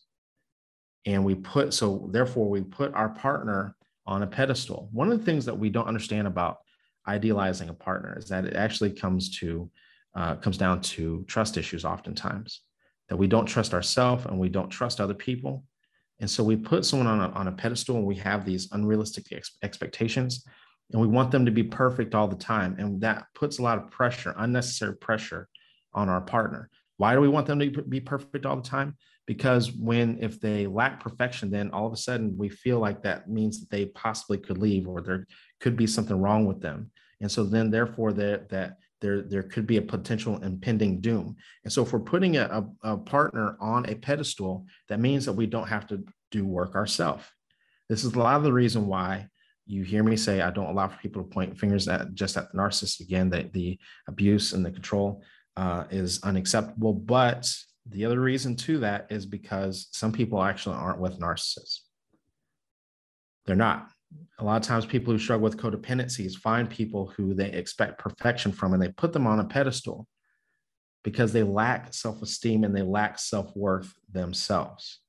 And 1.04 1.24
we 1.24 1.34
put, 1.34 1.74
so 1.74 2.08
therefore, 2.12 2.48
we 2.48 2.60
put 2.60 2.94
our 2.94 3.08
partner 3.08 3.74
on 4.06 4.22
a 4.22 4.26
pedestal. 4.26 4.88
One 4.92 5.10
of 5.10 5.18
the 5.18 5.24
things 5.24 5.44
that 5.46 5.58
we 5.58 5.68
don't 5.68 5.88
understand 5.88 6.28
about 6.28 6.58
idealizing 7.08 7.68
a 7.68 7.74
partner 7.74 8.16
is 8.16 8.28
that 8.28 8.44
it 8.44 8.54
actually 8.54 8.92
comes 8.92 9.36
to 9.38 9.70
uh, 10.14 10.36
comes 10.36 10.58
down 10.58 10.80
to 10.80 11.24
trust 11.26 11.56
issues 11.56 11.84
oftentimes 11.84 12.60
that 13.08 13.16
we 13.16 13.26
don't 13.26 13.46
trust 13.46 13.72
ourselves 13.72 14.26
and 14.26 14.38
we 14.38 14.48
don't 14.48 14.68
trust 14.68 15.00
other 15.00 15.14
people 15.14 15.64
and 16.20 16.30
so 16.30 16.44
we 16.44 16.54
put 16.54 16.84
someone 16.84 17.08
on 17.08 17.20
a, 17.20 17.32
on 17.34 17.48
a 17.48 17.52
pedestal 17.52 17.96
and 17.96 18.06
we 18.06 18.14
have 18.14 18.44
these 18.44 18.70
unrealistic 18.72 19.32
ex- 19.32 19.56
expectations 19.62 20.44
and 20.92 21.00
we 21.00 21.06
want 21.06 21.30
them 21.30 21.46
to 21.46 21.50
be 21.50 21.62
perfect 21.62 22.14
all 22.14 22.28
the 22.28 22.36
time. 22.36 22.76
And 22.78 23.00
that 23.00 23.26
puts 23.34 23.58
a 23.58 23.62
lot 23.62 23.78
of 23.78 23.90
pressure, 23.90 24.34
unnecessary 24.36 24.96
pressure 24.96 25.48
on 25.94 26.08
our 26.08 26.20
partner. 26.20 26.70
Why 26.98 27.14
do 27.14 27.20
we 27.20 27.28
want 27.28 27.46
them 27.46 27.58
to 27.58 27.70
be 27.82 28.00
perfect 28.00 28.46
all 28.46 28.56
the 28.56 28.68
time? 28.68 28.96
Because 29.26 29.72
when, 29.72 30.18
if 30.20 30.40
they 30.40 30.66
lack 30.66 31.00
perfection, 31.00 31.50
then 31.50 31.70
all 31.70 31.86
of 31.86 31.92
a 31.92 31.96
sudden 31.96 32.36
we 32.36 32.48
feel 32.48 32.78
like 32.78 33.02
that 33.02 33.28
means 33.28 33.60
that 33.60 33.70
they 33.70 33.86
possibly 33.86 34.38
could 34.38 34.58
leave 34.58 34.86
or 34.86 35.00
there 35.00 35.26
could 35.60 35.76
be 35.76 35.86
something 35.86 36.16
wrong 36.16 36.44
with 36.44 36.60
them. 36.60 36.90
And 37.20 37.30
so 37.30 37.44
then, 37.44 37.70
therefore, 37.70 38.12
that, 38.14 38.48
that 38.50 38.78
there, 39.00 39.22
there 39.22 39.44
could 39.44 39.66
be 39.66 39.76
a 39.76 39.82
potential 39.82 40.42
impending 40.42 41.00
doom. 41.00 41.36
And 41.64 41.72
so 41.72 41.82
if 41.82 41.92
we're 41.92 42.00
putting 42.00 42.36
a, 42.36 42.64
a, 42.82 42.92
a 42.94 42.96
partner 42.98 43.56
on 43.60 43.86
a 43.86 43.94
pedestal, 43.94 44.66
that 44.88 45.00
means 45.00 45.24
that 45.26 45.32
we 45.32 45.46
don't 45.46 45.68
have 45.68 45.86
to 45.88 46.04
do 46.30 46.44
work 46.44 46.74
ourselves. 46.74 47.24
This 47.88 48.04
is 48.04 48.14
a 48.14 48.18
lot 48.18 48.36
of 48.36 48.42
the 48.42 48.52
reason 48.52 48.86
why 48.86 49.28
you 49.66 49.84
hear 49.84 50.02
me 50.02 50.16
say 50.16 50.40
I 50.40 50.50
don't 50.50 50.70
allow 50.70 50.88
for 50.88 50.98
people 50.98 51.22
to 51.22 51.28
point 51.28 51.58
fingers 51.58 51.88
at 51.88 52.14
just 52.14 52.36
at 52.36 52.50
the 52.50 52.58
narcissist 52.58 53.00
again, 53.00 53.30
that 53.30 53.52
the 53.52 53.78
abuse 54.08 54.52
and 54.52 54.64
the 54.64 54.70
control 54.70 55.22
uh, 55.56 55.84
is 55.90 56.22
unacceptable. 56.22 56.92
But 56.92 57.50
the 57.86 58.04
other 58.04 58.20
reason 58.20 58.56
to 58.56 58.78
that 58.78 59.06
is 59.10 59.26
because 59.26 59.88
some 59.92 60.12
people 60.12 60.42
actually 60.42 60.76
aren't 60.76 61.00
with 61.00 61.18
narcissists. 61.18 61.80
They're 63.46 63.56
not. 63.56 63.88
A 64.38 64.44
lot 64.44 64.60
of 64.60 64.66
times, 64.66 64.84
people 64.84 65.12
who 65.12 65.18
struggle 65.18 65.44
with 65.44 65.56
codependencies 65.56 66.34
find 66.34 66.68
people 66.68 67.12
who 67.16 67.34
they 67.34 67.50
expect 67.50 67.98
perfection 67.98 68.52
from 68.52 68.74
and 68.74 68.82
they 68.82 68.90
put 68.90 69.12
them 69.12 69.26
on 69.26 69.40
a 69.40 69.44
pedestal 69.44 70.06
because 71.02 71.32
they 71.32 71.42
lack 71.42 71.92
self 71.94 72.20
esteem 72.22 72.64
and 72.64 72.76
they 72.76 72.82
lack 72.82 73.18
self 73.18 73.54
worth 73.56 73.92
themselves. 74.12 75.01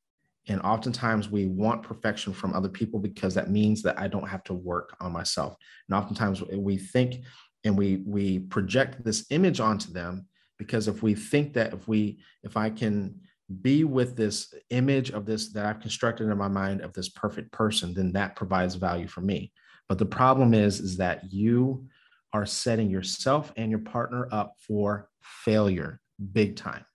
And 0.48 0.62
oftentimes 0.62 1.30
we 1.30 1.46
want 1.46 1.84
perfection 1.84 2.34
from 2.34 2.54
other 2.54 2.70
people 2.70 3.00
because 3.00 3.34
that 3.36 3.50
means 3.50 3.82
that 3.84 3.98
I 3.98 4.08
don't 4.08 4.28
have 4.28 4.44
to 4.46 4.54
work 4.54 4.96
on 5.00 5.12
myself. 5.12 5.56
And 5.88 5.98
oftentimes 5.98 6.44
we 6.44 6.78
think 6.78 7.24
and 7.64 7.78
we 7.78 8.04
we 8.06 8.40
project 8.40 9.04
this 9.04 9.26
image 9.30 9.60
onto 9.60 9.94
them 9.94 10.28
because 10.58 10.88
if 10.88 11.02
we 11.02 11.16
think 11.16 11.54
that 11.54 11.74
if 11.74 11.88
we 11.88 12.20
if 12.44 12.58
I 12.58 12.70
can 12.70 13.22
be 13.62 13.84
with 13.84 14.16
this 14.16 14.54
image 14.70 15.12
of 15.12 15.26
this 15.26 15.54
that 15.54 15.66
I've 15.66 15.80
constructed 15.80 16.30
in 16.30 16.38
my 16.38 16.48
mind 16.48 16.82
of 16.82 16.94
this 16.94 17.10
perfect 17.10 17.52
person, 17.52 17.94
then 17.94 18.12
that 18.14 18.36
provides 18.36 18.76
value 18.76 19.08
for 19.08 19.22
me. 19.22 19.54
But 19.88 19.98
the 19.98 20.06
problem 20.06 20.54
is 20.54 20.80
is 20.80 20.98
that 20.98 21.32
you 21.32 21.88
are 22.34 22.46
setting 22.46 22.90
yourself 22.90 23.54
and 23.56 23.70
your 23.70 23.80
partner 23.80 24.28
up 24.32 24.56
for 24.60 25.10
failure 25.22 26.02
big 26.34 26.56
time 26.56 26.86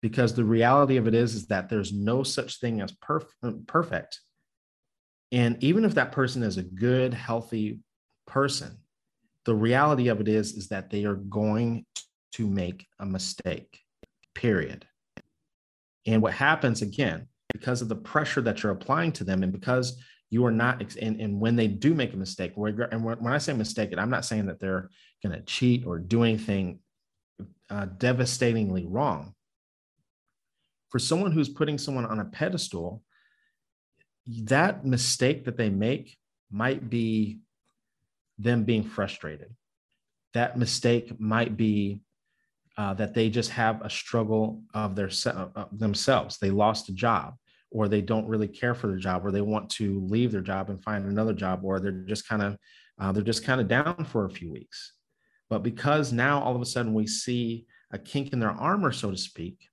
because 0.00 0.34
the 0.34 0.44
reality 0.44 0.96
of 0.96 1.06
it 1.06 1.14
is 1.14 1.34
is 1.34 1.46
that 1.48 1.68
there's 1.68 1.92
no 1.92 2.22
such 2.22 2.58
thing 2.58 2.80
as 2.80 2.92
perf- 2.92 3.66
perfect. 3.66 4.20
And 5.32 5.62
even 5.62 5.84
if 5.84 5.94
that 5.94 6.12
person 6.12 6.42
is 6.42 6.56
a 6.56 6.62
good 6.62 7.14
healthy 7.14 7.80
person 8.26 8.78
the 9.44 9.54
reality 9.54 10.08
of 10.08 10.20
it 10.20 10.28
is 10.28 10.52
is 10.52 10.68
that 10.68 10.90
they 10.90 11.04
are 11.04 11.14
going 11.14 11.84
to 12.32 12.46
make 12.46 12.86
a 12.98 13.06
mistake 13.06 13.80
period. 14.34 14.86
And 16.06 16.22
what 16.22 16.32
happens 16.32 16.82
again 16.82 17.26
because 17.52 17.82
of 17.82 17.88
the 17.88 17.96
pressure 17.96 18.40
that 18.42 18.62
you're 18.62 18.72
applying 18.72 19.12
to 19.12 19.24
them 19.24 19.42
and 19.42 19.52
because 19.52 19.98
you 20.30 20.44
are 20.44 20.52
not 20.52 20.80
and, 20.96 21.20
and 21.20 21.40
when 21.40 21.56
they 21.56 21.66
do 21.66 21.94
make 21.94 22.14
a 22.14 22.16
mistake 22.16 22.52
and 22.56 23.04
when 23.04 23.26
i 23.26 23.38
say 23.38 23.52
mistake 23.52 23.92
i'm 23.98 24.08
not 24.08 24.24
saying 24.24 24.46
that 24.46 24.60
they're 24.60 24.88
going 25.20 25.34
to 25.34 25.42
cheat 25.42 25.84
or 25.84 25.98
do 25.98 26.22
anything 26.22 26.78
uh, 27.68 27.86
devastatingly 27.98 28.86
wrong 28.86 29.34
for 30.90 30.98
someone 30.98 31.32
who's 31.32 31.48
putting 31.48 31.78
someone 31.78 32.04
on 32.04 32.20
a 32.20 32.24
pedestal, 32.24 33.02
that 34.26 34.84
mistake 34.84 35.44
that 35.44 35.56
they 35.56 35.70
make 35.70 36.16
might 36.50 36.90
be 36.90 37.40
them 38.38 38.64
being 38.64 38.84
frustrated. 38.84 39.54
That 40.34 40.58
mistake 40.58 41.18
might 41.20 41.56
be 41.56 42.02
uh, 42.76 42.94
that 42.94 43.14
they 43.14 43.28
just 43.28 43.50
have 43.50 43.82
a 43.82 43.90
struggle 43.90 44.62
of 44.74 44.94
their 44.94 45.10
uh, 45.26 45.64
themselves. 45.72 46.38
They 46.38 46.50
lost 46.50 46.88
a 46.88 46.92
job, 46.92 47.34
or 47.70 47.88
they 47.88 48.00
don't 48.00 48.28
really 48.28 48.48
care 48.48 48.74
for 48.74 48.86
their 48.86 48.98
job, 48.98 49.24
or 49.24 49.30
they 49.30 49.40
want 49.40 49.70
to 49.70 50.00
leave 50.06 50.32
their 50.32 50.40
job 50.40 50.70
and 50.70 50.82
find 50.82 51.04
another 51.04 51.32
job, 51.32 51.60
or 51.64 51.80
they're 51.80 51.92
just 51.92 52.28
kind 52.28 52.42
of 52.42 52.56
uh, 53.00 53.12
they're 53.12 53.22
just 53.22 53.44
kind 53.44 53.60
of 53.60 53.68
down 53.68 54.04
for 54.04 54.24
a 54.24 54.30
few 54.30 54.50
weeks. 54.52 54.92
But 55.48 55.62
because 55.62 56.12
now 56.12 56.40
all 56.40 56.54
of 56.54 56.62
a 56.62 56.66
sudden 56.66 56.94
we 56.94 57.06
see 57.06 57.66
a 57.90 57.98
kink 57.98 58.32
in 58.32 58.38
their 58.38 58.50
armor, 58.50 58.92
so 58.92 59.10
to 59.10 59.16
speak, 59.16 59.69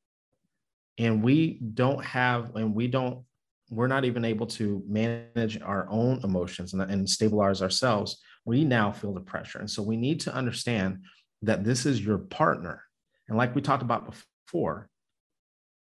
and 0.98 1.24
we 1.24 1.60
don't 1.74 2.04
have 2.04 2.56
and 2.56 2.74
we 2.74 2.88
don't 2.88 3.24
we're 3.70 3.88
not 3.88 4.06
even 4.06 4.24
able 4.24 4.48
to 4.48 4.82
manage 4.88 5.62
our 5.62 5.88
own 5.90 6.22
emotions 6.24 6.74
and, 6.74 6.82
and 6.84 7.10
stabilize 7.10 7.62
ourselves 7.62 8.22
we 8.48 8.64
now 8.64 8.94
feel 8.94 9.14
the 9.14 9.20
pressure. 9.20 9.60
And 9.60 9.70
so 9.70 9.84
we 9.84 9.98
need 9.98 10.22
to 10.22 10.34
understand 10.34 11.02
that 11.42 11.66
this 11.66 11.86
is 11.86 12.04
your 12.04 12.18
partner. 12.18 12.82
And 13.28 13.38
like 13.38 13.54
we 13.54 13.62
talked 13.62 13.84
about 13.84 14.10
before 14.10 14.90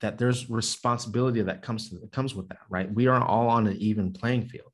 that 0.01 0.17
there's 0.17 0.49
responsibility 0.49 1.43
that 1.43 1.61
comes 1.61 1.91
to 1.91 1.97
that 1.97 2.11
comes 2.11 2.35
with 2.35 2.49
that 2.49 2.61
right? 2.71 2.93
We 2.93 3.07
are 3.07 3.23
all 3.23 3.49
on 3.49 3.67
an 3.67 3.77
even 3.77 4.15
playing 4.15 4.47
field. 4.49 4.73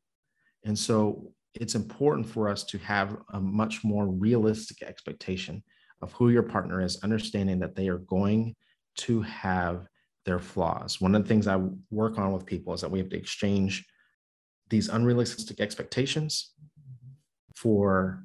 And 0.65 0.79
so 0.79 1.33
it's 1.55 1.75
important 1.75 2.29
for 2.29 2.49
us 2.49 2.63
to 2.65 2.79
have 2.79 3.17
a 3.33 3.41
much 3.41 3.83
more 3.83 4.07
realistic 4.07 4.83
expectation 4.83 5.63
of 6.01 6.13
who 6.13 6.31
your 6.31 6.45
partner 6.45 6.81
is 6.81 7.03
understanding 7.03 7.59
that 7.59 7.75
they 7.75 7.89
are 7.89 7.99
going 7.99 8.55
to 8.99 9.21
have 9.23 9.87
their 10.31 10.39
flaws. 10.39 11.01
One 11.01 11.17
of 11.17 11.25
the 11.25 11.29
things 11.29 11.49
I 11.49 11.61
work 11.91 12.17
on 12.17 12.33
with 12.33 12.47
people 12.47 12.73
is 12.73 12.81
that 12.83 12.91
we 12.91 13.01
have 13.01 13.09
to 13.09 13.17
exchange 13.17 13.85
these 14.69 14.89
unrealistic 14.89 15.59
expectations 15.59 16.53
for 17.57 18.25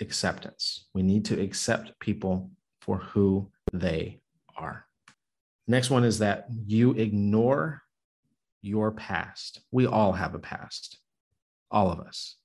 acceptance. 0.00 0.88
We 0.94 1.02
need 1.02 1.26
to 1.26 1.38
accept 1.38 2.00
people 2.00 2.50
for 2.80 2.96
who 2.96 3.50
they 3.70 4.22
are. 4.56 4.86
Next 5.68 5.90
one 5.90 6.04
is 6.04 6.20
that 6.20 6.46
you 6.66 6.92
ignore 6.92 7.82
your 8.62 8.90
past. 8.90 9.60
We 9.70 9.86
all 9.86 10.14
have 10.14 10.34
a 10.34 10.38
past, 10.38 11.00
all 11.70 11.92
of 11.92 12.00
us. 12.00 12.36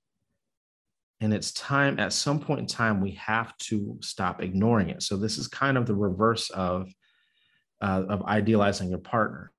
And 1.22 1.34
it's 1.34 1.54
time, 1.54 1.98
at 1.98 2.12
some 2.12 2.42
point 2.42 2.60
in 2.60 2.68
time, 2.68 3.00
we 3.00 3.12
have 3.12 3.58
to 3.70 3.98
stop 4.02 4.44
ignoring 4.44 4.90
it. 4.90 5.02
So, 5.02 5.16
this 5.16 5.38
is 5.38 5.48
kind 5.48 5.78
of 5.78 5.86
the 5.86 5.96
reverse 5.96 6.50
of 6.50 6.92
uh, 7.82 8.04
of 8.10 8.24
idealizing 8.24 8.90
your 8.90 9.00
partner. 9.00 9.52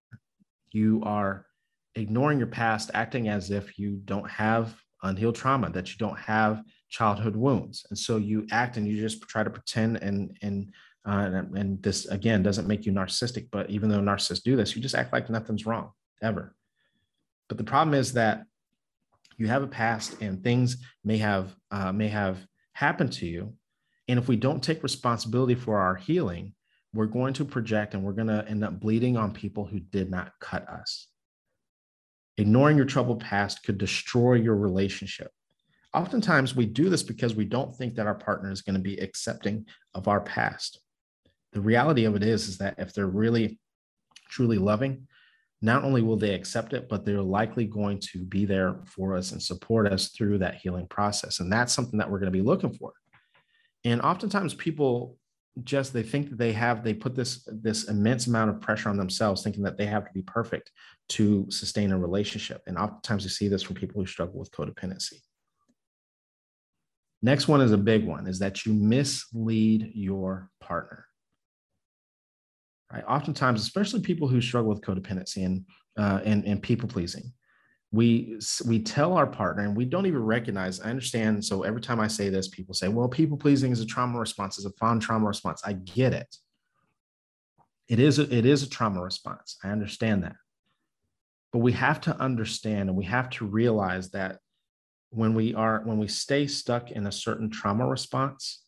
You 0.70 1.02
are 1.04 1.46
ignoring 1.94 2.38
your 2.38 2.48
past, 2.48 2.90
acting 2.94 3.28
as 3.28 3.50
if 3.50 3.78
you 3.78 4.00
don't 4.04 4.28
have 4.30 4.74
unhealed 5.02 5.36
trauma, 5.36 5.70
that 5.70 5.90
you 5.90 5.98
don't 5.98 6.18
have 6.18 6.62
childhood 6.90 7.36
wounds, 7.36 7.86
and 7.90 7.98
so 7.98 8.16
you 8.16 8.46
act 8.50 8.76
and 8.76 8.86
you 8.86 9.00
just 9.00 9.22
try 9.22 9.42
to 9.42 9.50
pretend 9.50 9.98
and 9.98 10.36
and 10.42 10.72
uh, 11.06 11.42
and 11.54 11.82
this 11.82 12.06
again 12.06 12.42
doesn't 12.42 12.68
make 12.68 12.84
you 12.84 12.92
narcissistic. 12.92 13.48
But 13.50 13.70
even 13.70 13.88
though 13.88 14.00
narcissists 14.00 14.42
do 14.42 14.56
this, 14.56 14.74
you 14.74 14.82
just 14.82 14.94
act 14.94 15.12
like 15.12 15.30
nothing's 15.30 15.66
wrong 15.66 15.90
ever. 16.22 16.54
But 17.48 17.58
the 17.58 17.64
problem 17.64 17.94
is 17.94 18.12
that 18.14 18.44
you 19.36 19.46
have 19.46 19.62
a 19.62 19.68
past 19.68 20.20
and 20.20 20.42
things 20.42 20.78
may 21.04 21.18
have 21.18 21.54
uh, 21.70 21.92
may 21.92 22.08
have 22.08 22.38
happened 22.72 23.12
to 23.14 23.26
you, 23.26 23.54
and 24.08 24.18
if 24.18 24.28
we 24.28 24.36
don't 24.36 24.62
take 24.62 24.82
responsibility 24.82 25.54
for 25.54 25.78
our 25.78 25.94
healing, 25.94 26.54
we're 26.94 27.06
going 27.06 27.34
to 27.34 27.44
project 27.44 27.94
and 27.94 28.02
we're 28.02 28.12
going 28.12 28.28
to 28.28 28.46
end 28.48 28.64
up 28.64 28.80
bleeding 28.80 29.16
on 29.16 29.32
people 29.32 29.64
who 29.64 29.78
did 29.78 30.10
not 30.10 30.32
cut 30.40 30.68
us. 30.68 31.08
Ignoring 32.38 32.76
your 32.76 32.86
troubled 32.86 33.20
past 33.20 33.64
could 33.64 33.78
destroy 33.78 34.34
your 34.34 34.56
relationship. 34.56 35.30
Oftentimes, 35.94 36.54
we 36.54 36.66
do 36.66 36.88
this 36.88 37.02
because 37.02 37.34
we 37.34 37.44
don't 37.44 37.74
think 37.74 37.94
that 37.94 38.06
our 38.06 38.14
partner 38.14 38.50
is 38.50 38.62
going 38.62 38.76
to 38.76 38.80
be 38.80 38.98
accepting 38.98 39.66
of 39.94 40.06
our 40.06 40.20
past. 40.20 40.80
The 41.52 41.60
reality 41.60 42.04
of 42.04 42.14
it 42.14 42.22
is, 42.22 42.46
is 42.46 42.58
that 42.58 42.76
if 42.78 42.92
they're 42.92 43.06
really 43.06 43.58
truly 44.28 44.58
loving, 44.58 45.08
not 45.60 45.82
only 45.82 46.02
will 46.02 46.16
they 46.16 46.34
accept 46.34 46.72
it, 46.72 46.88
but 46.88 47.04
they're 47.04 47.20
likely 47.20 47.64
going 47.64 47.98
to 48.12 48.24
be 48.24 48.44
there 48.44 48.76
for 48.84 49.16
us 49.16 49.32
and 49.32 49.42
support 49.42 49.90
us 49.92 50.10
through 50.10 50.38
that 50.38 50.56
healing 50.56 50.86
process. 50.86 51.40
And 51.40 51.52
that's 51.52 51.72
something 51.72 51.98
that 51.98 52.08
we're 52.10 52.20
going 52.20 52.32
to 52.32 52.38
be 52.38 52.44
looking 52.44 52.72
for. 52.72 52.92
And 53.84 54.00
oftentimes, 54.00 54.54
people 54.54 55.17
just 55.64 55.92
they 55.92 56.02
think 56.02 56.30
that 56.30 56.38
they 56.38 56.52
have 56.52 56.84
they 56.84 56.94
put 56.94 57.14
this 57.14 57.48
this 57.62 57.88
immense 57.88 58.26
amount 58.26 58.50
of 58.50 58.60
pressure 58.60 58.88
on 58.88 58.96
themselves 58.96 59.42
thinking 59.42 59.62
that 59.62 59.76
they 59.76 59.86
have 59.86 60.04
to 60.04 60.12
be 60.12 60.22
perfect 60.22 60.70
to 61.10 61.46
sustain 61.50 61.92
a 61.92 61.98
relationship. 61.98 62.62
And 62.66 62.76
oftentimes 62.76 63.24
you 63.24 63.30
see 63.30 63.48
this 63.48 63.62
from 63.62 63.76
people 63.76 64.00
who 64.00 64.06
struggle 64.06 64.38
with 64.38 64.50
codependency. 64.50 65.20
Next 67.22 67.48
one 67.48 67.60
is 67.60 67.72
a 67.72 67.78
big 67.78 68.06
one 68.06 68.26
is 68.26 68.38
that 68.38 68.64
you 68.64 68.72
mislead 68.72 69.90
your 69.94 70.50
partner. 70.60 71.06
Right? 72.92 73.04
Oftentimes 73.06 73.60
especially 73.60 74.00
people 74.00 74.28
who 74.28 74.40
struggle 74.40 74.70
with 74.70 74.82
codependency 74.82 75.44
and 75.44 75.64
uh, 75.96 76.20
and, 76.24 76.44
and 76.44 76.62
people 76.62 76.88
pleasing 76.88 77.32
we 77.90 78.38
we 78.66 78.78
tell 78.78 79.14
our 79.14 79.26
partner 79.26 79.64
and 79.64 79.74
we 79.74 79.86
don't 79.86 80.04
even 80.04 80.22
recognize 80.22 80.78
i 80.80 80.90
understand 80.90 81.42
so 81.42 81.62
every 81.62 81.80
time 81.80 81.98
i 81.98 82.06
say 82.06 82.28
this 82.28 82.46
people 82.46 82.74
say 82.74 82.86
well 82.86 83.08
people 83.08 83.36
pleasing 83.36 83.72
is 83.72 83.80
a 83.80 83.86
trauma 83.86 84.18
response 84.18 84.58
is 84.58 84.66
a 84.66 84.70
fawn 84.72 85.00
trauma 85.00 85.26
response. 85.26 85.62
I 85.64 85.72
get 85.72 86.12
it. 86.12 86.36
It 87.88 88.00
is 88.00 88.18
a, 88.18 88.34
it 88.34 88.44
is 88.44 88.62
a 88.62 88.68
trauma 88.68 89.02
response. 89.02 89.56
I 89.64 89.70
understand 89.70 90.24
that. 90.24 90.36
But 91.52 91.60
we 91.60 91.72
have 91.72 92.00
to 92.02 92.16
understand 92.20 92.90
and 92.90 92.96
we 92.96 93.06
have 93.06 93.30
to 93.30 93.46
realize 93.46 94.10
that 94.10 94.38
when 95.10 95.34
we 95.34 95.54
are 95.54 95.80
when 95.84 95.98
we 95.98 96.08
stay 96.08 96.46
stuck 96.46 96.90
in 96.90 97.06
a 97.06 97.12
certain 97.12 97.48
trauma 97.48 97.86
response 97.86 98.62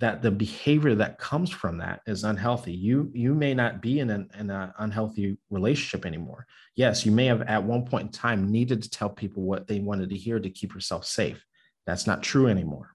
that 0.00 0.22
the 0.22 0.30
behavior 0.30 0.94
that 0.94 1.18
comes 1.18 1.50
from 1.50 1.78
that 1.78 2.00
is 2.06 2.24
unhealthy 2.24 2.72
you 2.72 3.10
you 3.14 3.34
may 3.34 3.54
not 3.54 3.80
be 3.80 4.00
in 4.00 4.10
an, 4.10 4.28
in 4.38 4.50
an 4.50 4.72
unhealthy 4.78 5.38
relationship 5.50 6.04
anymore 6.04 6.46
yes 6.74 7.06
you 7.06 7.12
may 7.12 7.26
have 7.26 7.42
at 7.42 7.62
one 7.62 7.84
point 7.84 8.06
in 8.06 8.12
time 8.12 8.50
needed 8.50 8.82
to 8.82 8.90
tell 8.90 9.10
people 9.10 9.42
what 9.42 9.66
they 9.66 9.80
wanted 9.80 10.10
to 10.10 10.16
hear 10.16 10.38
to 10.38 10.50
keep 10.50 10.74
yourself 10.74 11.04
safe 11.04 11.44
that's 11.86 12.06
not 12.06 12.22
true 12.22 12.46
anymore 12.46 12.90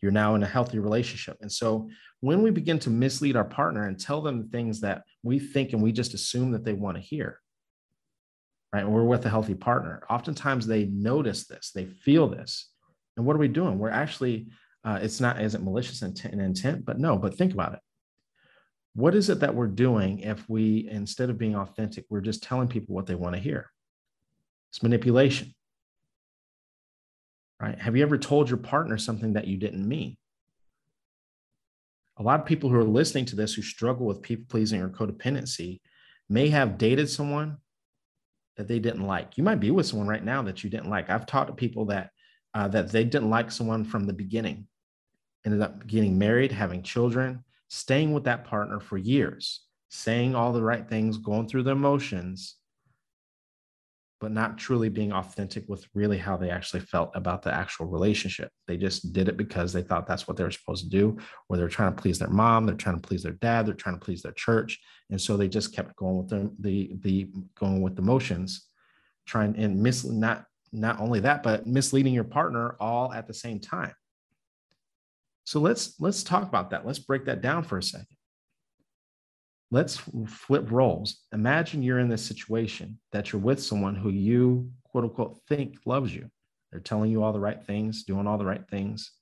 you're 0.00 0.12
now 0.12 0.34
in 0.34 0.42
a 0.42 0.46
healthy 0.46 0.78
relationship 0.78 1.36
and 1.40 1.52
so 1.52 1.88
when 2.20 2.42
we 2.42 2.50
begin 2.50 2.78
to 2.78 2.90
mislead 2.90 3.36
our 3.36 3.44
partner 3.44 3.86
and 3.86 3.98
tell 3.98 4.20
them 4.20 4.48
things 4.48 4.80
that 4.80 5.02
we 5.22 5.38
think 5.38 5.72
and 5.72 5.82
we 5.82 5.92
just 5.92 6.14
assume 6.14 6.52
that 6.52 6.64
they 6.64 6.72
want 6.72 6.96
to 6.96 7.02
hear 7.02 7.40
right? 8.72 8.88
we're 8.88 9.04
with 9.04 9.26
a 9.26 9.30
healthy 9.30 9.54
partner. 9.54 10.02
Oftentimes 10.08 10.66
they 10.66 10.86
notice 10.86 11.46
this, 11.46 11.72
they 11.74 11.86
feel 11.86 12.28
this. 12.28 12.68
And 13.16 13.26
what 13.26 13.36
are 13.36 13.40
we 13.40 13.48
doing? 13.48 13.78
We're 13.78 13.90
actually, 13.90 14.48
uh, 14.84 14.98
it's 15.02 15.20
not, 15.20 15.40
isn't 15.40 15.64
malicious 15.64 16.02
intent, 16.02 16.34
intent? 16.34 16.84
But 16.84 16.98
no, 16.98 17.16
but 17.16 17.36
think 17.36 17.52
about 17.52 17.74
it. 17.74 17.80
What 18.94 19.14
is 19.14 19.30
it 19.30 19.40
that 19.40 19.54
we're 19.54 19.68
doing 19.68 20.20
if 20.20 20.48
we, 20.48 20.88
instead 20.90 21.30
of 21.30 21.38
being 21.38 21.54
authentic, 21.54 22.06
we're 22.08 22.20
just 22.20 22.42
telling 22.42 22.68
people 22.68 22.94
what 22.94 23.06
they 23.06 23.14
want 23.14 23.34
to 23.36 23.40
hear? 23.40 23.70
It's 24.70 24.82
manipulation, 24.82 25.54
right? 27.60 27.78
Have 27.78 27.96
you 27.96 28.02
ever 28.02 28.18
told 28.18 28.48
your 28.48 28.58
partner 28.58 28.98
something 28.98 29.34
that 29.34 29.46
you 29.46 29.56
didn't 29.56 29.86
mean? 29.86 30.16
A 32.16 32.22
lot 32.22 32.40
of 32.40 32.46
people 32.46 32.68
who 32.68 32.76
are 32.76 32.84
listening 32.84 33.24
to 33.26 33.36
this 33.36 33.54
who 33.54 33.62
struggle 33.62 34.06
with 34.06 34.22
people 34.22 34.44
pleasing 34.48 34.82
or 34.82 34.88
codependency 34.88 35.80
may 36.28 36.48
have 36.48 36.78
dated 36.78 37.08
someone 37.08 37.58
that 38.56 38.68
they 38.68 38.78
didn't 38.78 39.06
like. 39.06 39.38
You 39.38 39.44
might 39.44 39.60
be 39.60 39.70
with 39.70 39.86
someone 39.86 40.08
right 40.08 40.24
now 40.24 40.42
that 40.42 40.62
you 40.62 40.70
didn't 40.70 40.90
like. 40.90 41.10
I've 41.10 41.26
talked 41.26 41.48
to 41.48 41.54
people 41.54 41.86
that 41.86 42.10
uh, 42.54 42.68
that 42.68 42.90
they 42.90 43.04
didn't 43.04 43.30
like 43.30 43.50
someone 43.50 43.84
from 43.84 44.04
the 44.04 44.12
beginning, 44.12 44.66
ended 45.44 45.62
up 45.62 45.86
getting 45.86 46.18
married, 46.18 46.52
having 46.52 46.82
children, 46.82 47.44
staying 47.68 48.12
with 48.12 48.24
that 48.24 48.44
partner 48.44 48.80
for 48.80 48.98
years, 48.98 49.62
saying 49.88 50.34
all 50.34 50.52
the 50.52 50.62
right 50.62 50.88
things, 50.88 51.18
going 51.18 51.46
through 51.46 51.62
the 51.62 51.70
emotions, 51.70 52.56
but 54.20 54.32
not 54.32 54.58
truly 54.58 54.90
being 54.90 55.12
authentic 55.12 55.66
with 55.66 55.86
really 55.94 56.18
how 56.18 56.36
they 56.36 56.50
actually 56.50 56.80
felt 56.80 57.10
about 57.14 57.40
the 57.40 57.52
actual 57.52 57.86
relationship. 57.86 58.50
They 58.66 58.76
just 58.76 59.14
did 59.14 59.28
it 59.28 59.38
because 59.38 59.72
they 59.72 59.82
thought 59.82 60.06
that's 60.06 60.28
what 60.28 60.36
they 60.36 60.44
were 60.44 60.50
supposed 60.50 60.84
to 60.84 60.90
do, 60.90 61.16
or 61.48 61.56
they're 61.56 61.68
trying 61.68 61.94
to 61.94 62.02
please 62.02 62.18
their 62.18 62.28
mom, 62.28 62.66
they're 62.66 62.74
trying 62.74 63.00
to 63.00 63.06
please 63.06 63.22
their 63.22 63.32
dad, 63.32 63.66
they're 63.66 63.74
trying 63.74 63.98
to 63.98 64.04
please 64.04 64.22
their 64.22 64.32
church, 64.32 64.78
and 65.08 65.20
so 65.20 65.36
they 65.36 65.48
just 65.48 65.74
kept 65.74 65.96
going 65.96 66.18
with 66.18 66.28
them, 66.28 66.54
the 66.58 66.92
the 67.00 67.30
going 67.58 67.80
with 67.80 67.96
the 67.96 68.02
motions, 68.02 68.66
trying 69.26 69.56
and 69.56 69.82
miss 69.82 70.04
not 70.04 70.44
not 70.72 71.00
only 71.00 71.20
that, 71.20 71.42
but 71.42 71.66
misleading 71.66 72.14
your 72.14 72.24
partner 72.24 72.76
all 72.80 73.12
at 73.12 73.26
the 73.26 73.34
same 73.34 73.60
time. 73.60 73.94
So 75.44 75.60
let's 75.60 75.98
let's 76.00 76.22
talk 76.22 76.44
about 76.44 76.70
that. 76.70 76.86
Let's 76.86 76.98
break 76.98 77.24
that 77.24 77.40
down 77.40 77.64
for 77.64 77.78
a 77.78 77.82
second 77.82 78.16
let's 79.70 80.00
flip 80.26 80.70
roles. 80.70 81.20
Imagine 81.32 81.82
you're 81.82 82.00
in 82.00 82.08
this 82.08 82.24
situation 82.24 82.98
that 83.12 83.32
you're 83.32 83.40
with 83.40 83.62
someone 83.62 83.94
who 83.94 84.10
you 84.10 84.70
quote 84.84 85.04
unquote 85.04 85.40
think 85.48 85.76
loves 85.86 86.14
you. 86.14 86.28
They're 86.70 86.80
telling 86.80 87.10
you 87.10 87.22
all 87.22 87.32
the 87.32 87.40
right 87.40 87.62
things, 87.62 88.04
doing 88.04 88.26
all 88.26 88.38
the 88.38 88.44
right 88.44 88.66
things, 88.68 89.12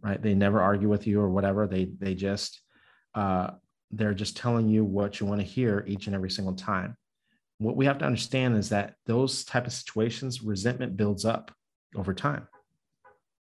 right? 0.00 0.20
They 0.20 0.34
never 0.34 0.60
argue 0.60 0.88
with 0.88 1.06
you 1.06 1.20
or 1.20 1.28
whatever. 1.28 1.66
They 1.66 1.86
they 1.98 2.14
just 2.14 2.60
uh, 3.14 3.50
they're 3.90 4.14
just 4.14 4.36
telling 4.36 4.68
you 4.68 4.84
what 4.84 5.20
you 5.20 5.26
want 5.26 5.40
to 5.40 5.46
hear 5.46 5.84
each 5.86 6.06
and 6.06 6.14
every 6.14 6.30
single 6.30 6.54
time. 6.54 6.96
What 7.58 7.76
we 7.76 7.86
have 7.86 7.98
to 7.98 8.04
understand 8.04 8.56
is 8.56 8.68
that 8.68 8.94
those 9.06 9.44
type 9.44 9.66
of 9.66 9.72
situations, 9.72 10.42
resentment 10.42 10.96
builds 10.96 11.24
up 11.24 11.50
over 11.94 12.12
time 12.12 12.46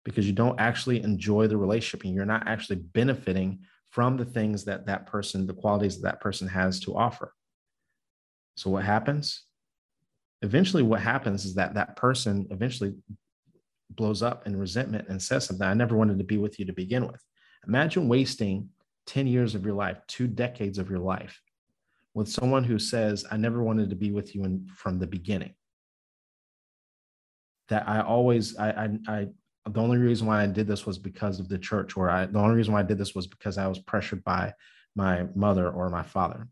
because 0.06 0.26
you 0.26 0.34
don't 0.34 0.60
actually 0.60 1.04
enjoy 1.04 1.48
the 1.48 1.58
relationship 1.58 2.06
and 2.06 2.16
you're 2.16 2.26
not 2.26 2.48
actually 2.48 2.78
benefiting 2.78 3.60
from 3.90 4.16
the 4.16 4.26
things 4.26 4.64
that 4.66 4.86
that 4.86 5.06
person, 5.06 5.46
the 5.46 5.54
qualities 5.54 6.00
that 6.00 6.10
that 6.10 6.22
person 6.22 6.48
has 6.48 6.80
to 6.80 6.96
offer. 6.96 7.34
So 8.56 8.70
what 8.70 8.86
happens? 8.86 9.44
Eventually, 10.42 10.84
what 10.84 11.02
happens 11.02 11.44
is 11.44 11.56
that 11.56 11.74
that 11.74 11.98
person 11.98 12.48
eventually 12.52 12.96
blows 13.90 14.24
up 14.24 14.48
in 14.48 14.56
resentment 14.56 15.10
and 15.10 15.22
says 15.22 15.46
something. 15.46 15.68
I 15.68 15.74
never 15.74 15.98
wanted 15.98 16.18
to 16.20 16.24
be 16.24 16.38
with 16.38 16.60
you 16.60 16.66
to 16.66 16.74
begin 16.74 17.06
with. 17.06 17.22
Imagine 17.68 18.08
wasting 18.08 18.70
10 19.08 19.28
years 19.28 19.56
of 19.56 19.66
your 19.66 19.74
life, 19.74 19.98
two 20.08 20.28
decades 20.28 20.78
of 20.78 20.90
your 20.90 21.00
life 21.00 21.42
with 22.20 22.28
someone 22.28 22.66
who 22.66 22.78
says, 22.78 23.26
I 23.32 23.38
never 23.38 23.64
wanted 23.64 23.90
to 23.92 23.96
be 23.96 24.12
with 24.12 24.36
you 24.36 24.44
in, 24.44 24.68
from 24.76 25.00
the 25.00 25.08
beginning. 25.08 25.54
That 27.70 27.88
I 27.88 28.02
always, 28.02 28.58
I, 28.58 28.72
I, 28.72 28.90
I 29.08 29.28
the 29.70 29.80
only 29.80 29.98
reason 29.98 30.28
why 30.28 30.44
I 30.44 30.48
did 30.48 30.68
this 30.68 30.86
was 30.86 30.98
because 30.98 31.40
of 31.40 31.48
the 31.48 31.58
church, 31.58 31.96
or 31.96 32.10
I, 32.10 32.26
the 32.26 32.40
only 32.40 32.56
reason 32.56 32.74
why 32.74 32.82
I 32.82 32.84
did 32.84 32.98
this 32.98 33.16
was 33.16 33.26
because 33.26 33.58
I 33.58 33.68
was 33.68 33.80
pressured 33.80 34.22
by 34.26 34.54
my 34.98 35.28
mother 35.34 35.70
or 35.70 35.90
my 35.90 36.04
father. 36.04 36.50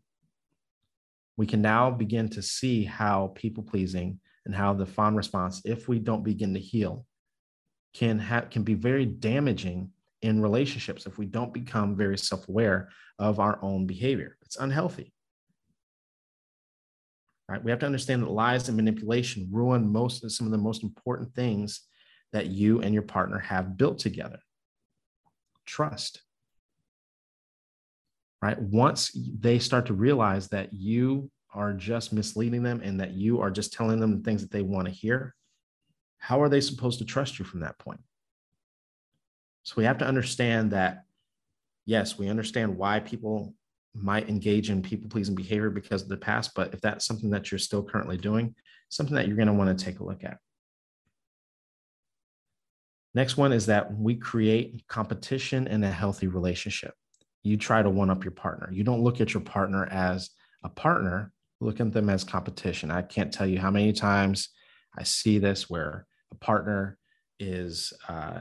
We 1.36 1.46
can 1.46 1.60
now 1.60 1.90
begin 1.90 2.30
to 2.30 2.40
see 2.40 2.84
how 2.84 3.32
people 3.34 3.62
pleasing 3.62 4.20
and 4.46 4.54
how 4.54 4.72
the 4.72 4.86
fawn 4.86 5.16
response, 5.16 5.60
if 5.66 5.86
we 5.86 5.98
don't 5.98 6.24
begin 6.24 6.54
to 6.54 6.60
heal, 6.60 7.04
can 7.92 8.18
have 8.20 8.48
can 8.48 8.62
be 8.62 8.74
very 8.74 9.04
damaging 9.04 9.90
in 10.22 10.40
relationships 10.40 11.04
if 11.04 11.18
we 11.18 11.26
don't 11.26 11.52
become 11.52 11.94
very 11.94 12.16
self-aware 12.16 12.88
of 13.18 13.38
our 13.38 13.58
own 13.60 13.86
behavior. 13.86 14.38
It's 14.40 14.56
unhealthy. 14.56 15.12
Right? 17.48 17.62
We 17.62 17.70
have 17.70 17.80
to 17.80 17.86
understand 17.86 18.22
that 18.22 18.30
lies 18.30 18.68
and 18.68 18.76
manipulation 18.76 19.48
ruin 19.50 19.90
most 19.90 20.22
of 20.22 20.32
some 20.32 20.46
of 20.46 20.52
the 20.52 20.58
most 20.58 20.82
important 20.82 21.34
things 21.34 21.80
that 22.32 22.46
you 22.46 22.80
and 22.82 22.92
your 22.92 23.02
partner 23.02 23.38
have 23.38 23.76
built 23.76 23.98
together. 23.98 24.38
Trust. 25.64 26.22
Right? 28.42 28.60
Once 28.60 29.10
they 29.40 29.58
start 29.58 29.86
to 29.86 29.94
realize 29.94 30.48
that 30.48 30.72
you 30.72 31.30
are 31.54 31.72
just 31.72 32.12
misleading 32.12 32.62
them 32.62 32.82
and 32.84 33.00
that 33.00 33.12
you 33.12 33.40
are 33.40 33.50
just 33.50 33.72
telling 33.72 33.98
them 33.98 34.18
the 34.18 34.22
things 34.22 34.42
that 34.42 34.50
they 34.50 34.62
want 34.62 34.86
to 34.86 34.92
hear 34.92 35.34
how 36.18 36.42
are 36.42 36.48
they 36.48 36.60
supposed 36.60 36.98
to 36.98 37.04
trust 37.04 37.38
you 37.38 37.44
from 37.44 37.60
that 37.60 37.78
point? 37.78 38.00
So 39.62 39.74
we 39.76 39.84
have 39.84 39.98
to 39.98 40.06
understand 40.06 40.72
that 40.72 41.04
yes 41.86 42.18
we 42.18 42.28
understand 42.28 42.76
why 42.76 43.00
people 43.00 43.54
might 44.02 44.28
engage 44.28 44.70
in 44.70 44.82
people 44.82 45.08
pleasing 45.08 45.34
behavior 45.34 45.70
because 45.70 46.02
of 46.02 46.08
the 46.08 46.16
past 46.16 46.52
but 46.54 46.72
if 46.72 46.80
that's 46.80 47.06
something 47.06 47.30
that 47.30 47.50
you're 47.50 47.58
still 47.58 47.82
currently 47.82 48.16
doing 48.16 48.54
something 48.88 49.14
that 49.14 49.26
you're 49.26 49.36
going 49.36 49.48
to 49.48 49.54
want 49.54 49.76
to 49.76 49.84
take 49.84 50.00
a 50.00 50.04
look 50.04 50.24
at 50.24 50.38
Next 53.14 53.36
one 53.36 53.52
is 53.52 53.66
that 53.66 53.92
we 53.92 54.14
create 54.14 54.84
competition 54.86 55.66
in 55.66 55.82
a 55.82 55.90
healthy 55.90 56.26
relationship. 56.28 56.94
You 57.42 57.56
try 57.56 57.82
to 57.82 57.90
one 57.90 58.10
up 58.10 58.24
your 58.24 58.32
partner. 58.32 58.70
You 58.72 58.84
don't 58.84 59.02
look 59.02 59.20
at 59.20 59.34
your 59.34 59.42
partner 59.42 59.86
as 59.90 60.30
a 60.62 60.68
partner, 60.68 61.32
look 61.60 61.80
at 61.80 61.92
them 61.92 62.10
as 62.10 62.24
competition. 62.24 62.90
I 62.90 63.02
can't 63.02 63.32
tell 63.32 63.46
you 63.46 63.58
how 63.58 63.70
many 63.70 63.92
times 63.92 64.50
I 64.96 65.04
see 65.04 65.38
this 65.38 65.70
where 65.70 66.06
a 66.30 66.36
partner 66.36 66.98
is 67.40 67.92
uh, 68.08 68.40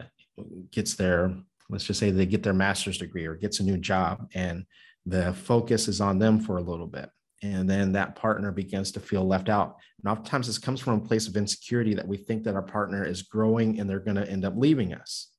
gets 0.72 0.96
their 0.96 1.36
let's 1.70 1.84
just 1.84 2.00
say 2.00 2.12
they 2.12 2.26
get 2.26 2.44
their 2.44 2.54
master's 2.54 2.98
degree 3.00 3.26
or 3.26 3.36
gets 3.36 3.60
a 3.60 3.64
new 3.64 3.78
job 3.78 4.28
and 4.36 4.66
the 5.08 5.34
focus 5.34 5.88
is 5.88 6.02
on 6.02 6.20
them 6.20 6.40
for 6.40 6.58
a 6.58 6.62
little 6.62 6.88
bit 6.88 7.10
and 7.44 7.70
then 7.70 7.92
that 7.92 8.16
partner 8.16 8.52
begins 8.52 8.92
to 8.92 9.00
feel 9.00 9.26
left 9.26 9.50
out. 9.50 9.78
And 10.02 10.12
oftentimes 10.12 10.48
this 10.48 10.58
comes 10.58 10.80
from 10.80 10.94
a 10.96 11.06
place 11.06 11.28
of 11.28 11.38
insecurity 11.38 11.94
that 11.94 12.08
we 12.08 12.18
think 12.18 12.44
that 12.44 12.56
our 12.56 12.64
partner 12.64 13.06
is 13.06 13.22
growing 13.22 13.80
and 13.80 13.90
they're 13.90 14.00
going 14.00 14.18
to 14.18 14.30
end 14.30 14.44
up 14.44 14.54
leaving 14.56 14.94
us. 14.94 15.30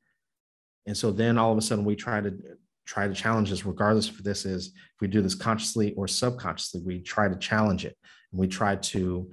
And 0.87 0.97
so 0.97 1.11
then 1.11 1.39
all 1.39 1.53
of 1.53 1.59
a 1.59 1.63
sudden 1.63 1.85
we 1.85 1.97
try 1.97 2.21
to 2.21 2.37
try 2.87 3.07
to 3.07 3.15
challenge 3.15 3.51
this, 3.51 3.67
regardless 3.67 4.09
if 4.09 4.19
this 4.19 4.47
is 4.47 4.69
if 4.69 5.01
we 5.01 5.09
do 5.09 5.21
this 5.21 5.35
consciously 5.35 5.93
or 5.95 6.09
subconsciously, 6.09 6.83
we 6.85 7.01
try 7.01 7.29
to 7.29 7.37
challenge 7.37 7.85
it 7.85 7.97
and 8.33 8.41
we 8.41 8.47
try 8.47 8.77
to 8.77 9.31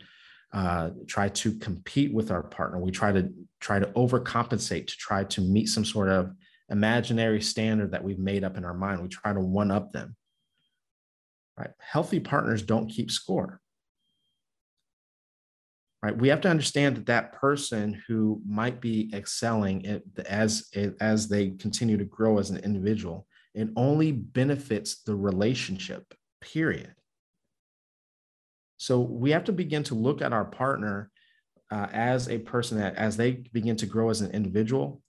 uh, 0.54 0.90
try 1.08 1.30
to 1.30 1.54
compete 1.60 2.14
with 2.14 2.32
our 2.32 2.44
partner. 2.44 2.80
We 2.80 2.92
try 2.92 3.12
to 3.12 3.32
try 3.60 3.80
to 3.80 3.88
overcompensate 3.88 4.88
to 4.88 4.98
try 4.98 5.24
to 5.26 5.42
meet 5.42 5.68
some 5.68 5.86
sort 5.86 6.10
of 6.10 6.32
imaginary 6.70 7.42
standard 7.42 7.92
that 7.92 8.04
we've 8.04 8.20
made 8.20 8.44
up 8.44 8.58
in 8.58 8.66
our 8.66 8.74
mind. 8.74 9.02
We 9.02 9.08
try 9.08 9.34
to 9.34 9.40
one 9.40 9.70
up 9.70 9.92
them 9.92 10.16
right? 11.58 11.72
Healthy 11.80 12.22
partners 12.22 12.62
don't 12.62 12.90
keep 12.90 13.12
score. 13.12 13.62
Right? 16.02 16.16
We 16.16 16.28
have 16.28 16.42
to 16.42 16.50
understand 16.50 16.98
that 16.98 17.08
that 17.08 17.34
person 17.34 18.02
who 18.08 18.42
might 18.48 18.80
be 18.80 19.10
excelling 19.14 20.02
as 20.28 20.70
as 21.00 21.28
they 21.28 21.50
continue 21.52 21.98
to 21.98 22.06
grow 22.06 22.38
as 22.38 22.52
an 22.52 22.58
individual, 22.58 23.26
it 23.56 23.70
only 23.76 24.12
benefits 24.12 25.02
the 25.02 25.16
relationship. 25.16 26.14
Period. 26.42 26.94
So 28.78 29.00
we 29.00 29.32
have 29.32 29.46
to 29.46 29.52
begin 29.52 29.84
to 29.84 29.96
look 29.96 30.22
at 30.22 30.34
our 30.34 30.46
partner 30.46 31.10
uh, 31.72 31.88
as 31.92 32.30
a 32.30 32.38
person 32.38 32.78
that, 32.78 32.96
as 32.96 33.18
they 33.18 33.44
begin 33.52 33.76
to 33.78 33.88
grow 33.88 34.10
as 34.10 34.22
an 34.22 34.32
individual, 34.32 35.02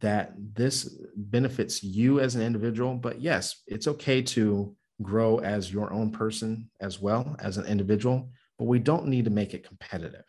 that 0.00 0.34
this 0.36 0.98
benefits 1.16 1.82
you 1.82 2.20
as 2.20 2.34
an 2.34 2.42
individual. 2.42 2.94
But 2.94 3.20
yes, 3.20 3.62
it's 3.66 3.86
okay 3.86 4.20
to 4.22 4.76
grow 5.02 5.38
as 5.38 5.72
your 5.72 5.92
own 5.92 6.10
person 6.10 6.70
as 6.80 7.00
well 7.00 7.36
as 7.38 7.58
an 7.58 7.66
individual, 7.66 8.30
but 8.58 8.66
we 8.66 8.78
don't 8.78 9.06
need 9.06 9.24
to 9.24 9.30
make 9.30 9.54
it 9.54 9.66
competitive. 9.66 10.24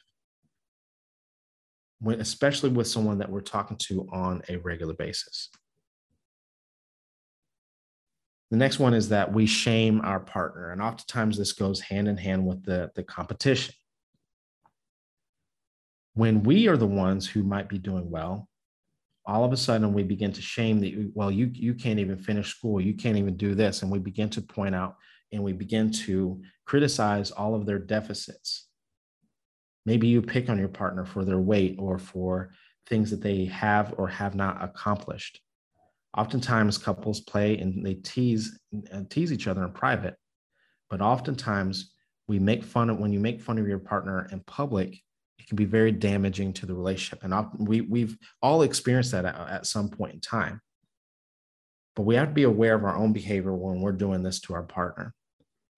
when, 2.04 2.20
especially 2.20 2.70
with 2.70 2.88
someone 2.88 3.18
that 3.20 3.30
we're 3.30 3.42
talking 3.42 3.78
to 3.78 4.08
on 4.12 4.42
a 4.50 4.58
regular 4.58 4.94
basis. 4.94 5.50
The 8.52 8.58
next 8.58 8.78
one 8.78 8.94
is 8.94 9.10
that 9.10 9.34
we 9.34 9.46
shame 9.46 10.02
our 10.02 10.20
partner. 10.20 10.72
And 10.72 10.82
oftentimes 10.82 11.38
this 11.38 11.54
goes 11.54 11.80
hand 11.80 12.08
in 12.08 12.18
hand 12.18 12.46
with 12.46 12.64
the, 12.64 12.92
the 12.94 13.04
competition. 13.04 13.74
When 16.14 16.44
we 16.44 16.68
are 16.68 16.78
the 16.78 16.86
ones 16.86 17.28
who 17.28 17.42
might 17.42 17.70
be 17.70 17.80
doing 17.80 18.12
well, 18.12 18.48
all 19.26 19.44
of 19.44 19.54
a 19.54 19.58
sudden 19.58 19.94
we 19.94 20.04
begin 20.04 20.32
to 20.34 20.42
shame 20.42 20.80
that, 20.82 21.12
well, 21.14 21.32
you, 21.32 21.50
you 21.54 21.74
can't 21.74 22.00
even 22.00 22.18
finish 22.18 22.56
school, 22.56 22.82
you 22.82 22.94
can't 22.94 23.18
even 23.18 23.38
do 23.38 23.56
this. 23.56 23.82
And 23.82 23.92
we 23.92 24.00
begin 24.00 24.30
to 24.32 24.42
point 24.42 24.76
out 24.76 24.96
and 25.32 25.44
we 25.44 25.54
begin 25.54 25.92
to 25.92 26.42
criticize 26.66 27.32
all 27.32 27.56
of 27.56 27.66
their 27.66 27.80
deficits. 27.80 28.68
Maybe 29.86 30.08
you 30.08 30.22
pick 30.22 30.50
on 30.50 30.60
your 30.60 30.70
partner 30.70 31.06
for 31.06 31.26
their 31.26 31.40
weight 31.40 31.76
or 31.80 31.98
for 32.00 32.52
things 32.88 33.10
that 33.12 33.22
they 33.22 33.46
have 33.46 33.96
or 33.98 34.08
have 34.08 34.36
not 34.36 34.64
accomplished. 34.64 35.40
Oftentimes, 36.16 36.78
couples 36.78 37.22
play 37.22 37.58
and 37.58 37.86
they 37.86 37.96
tease 37.96 38.60
and 38.72 38.88
uh, 38.94 39.02
tease 39.10 39.34
each 39.34 39.48
other 39.48 39.64
in 39.64 39.72
private, 39.72 40.16
but 40.90 41.02
oftentimes 41.02 41.92
we 42.28 42.40
make 42.40 42.64
fun 42.64 42.90
of 42.90 43.00
when 43.00 43.12
you 43.12 43.20
make 43.20 43.42
fun 43.42 43.58
of 43.58 43.68
your 43.68 43.80
partner 43.80 44.28
in 44.32 44.40
public, 44.42 45.02
it 45.40 45.48
can 45.48 45.56
be 45.56 45.66
very 45.66 45.92
damaging 45.92 46.54
to 46.54 46.66
the 46.66 46.74
relationship. 46.74 47.24
And 47.24 47.34
we 47.58 47.82
we've 47.82 48.18
all 48.42 48.62
experienced 48.62 49.12
that 49.12 49.26
at, 49.26 49.36
at 49.36 49.66
some 49.66 49.90
point 49.90 50.14
in 50.14 50.20
time. 50.20 50.62
But 51.96 52.04
we 52.04 52.16
have 52.16 52.30
to 52.30 52.34
be 52.34 52.44
aware 52.44 52.76
of 52.76 52.84
our 52.84 52.96
own 52.96 53.14
behavior 53.14 53.54
when 53.54 53.82
we're 53.82 53.92
doing 53.92 54.24
this 54.24 54.40
to 54.42 54.54
our 54.54 54.64
partner. 54.64 55.14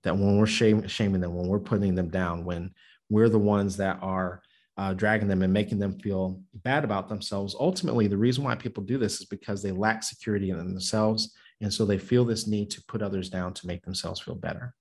That 0.04 0.18
when 0.18 0.38
we're 0.38 0.46
shame, 0.46 0.88
shaming 0.88 1.22
them, 1.22 1.34
when 1.34 1.48
we're 1.48 1.60
putting 1.60 1.96
them 1.96 2.10
down, 2.10 2.46
when 2.46 2.74
we're 3.10 3.30
the 3.30 3.40
ones 3.40 3.78
that 3.78 4.00
are 4.02 4.42
uh, 4.78 4.94
dragging 4.94 5.28
them 5.28 5.42
and 5.42 5.54
making 5.54 5.80
them 5.80 5.98
feel 6.00 6.42
bad 6.54 6.84
about 6.84 7.08
themselves. 7.08 7.56
Ultimately, 7.60 8.08
the 8.08 8.18
reason 8.18 8.44
why 8.44 8.56
people 8.56 8.84
do 8.84 8.98
this 8.98 9.20
is 9.20 9.26
because 9.26 9.62
they 9.62 9.72
lack 9.72 10.04
security 10.04 10.50
in 10.50 10.58
themselves. 10.58 11.34
And 11.62 11.74
so 11.74 11.86
they 11.86 11.98
feel 11.98 12.26
this 12.26 12.48
need 12.48 12.70
to 12.72 12.84
put 12.88 13.02
others 13.02 13.30
down 13.30 13.54
to 13.54 13.68
make 13.68 13.84
themselves 13.84 14.20
feel 14.20 14.36
better. 14.36 14.74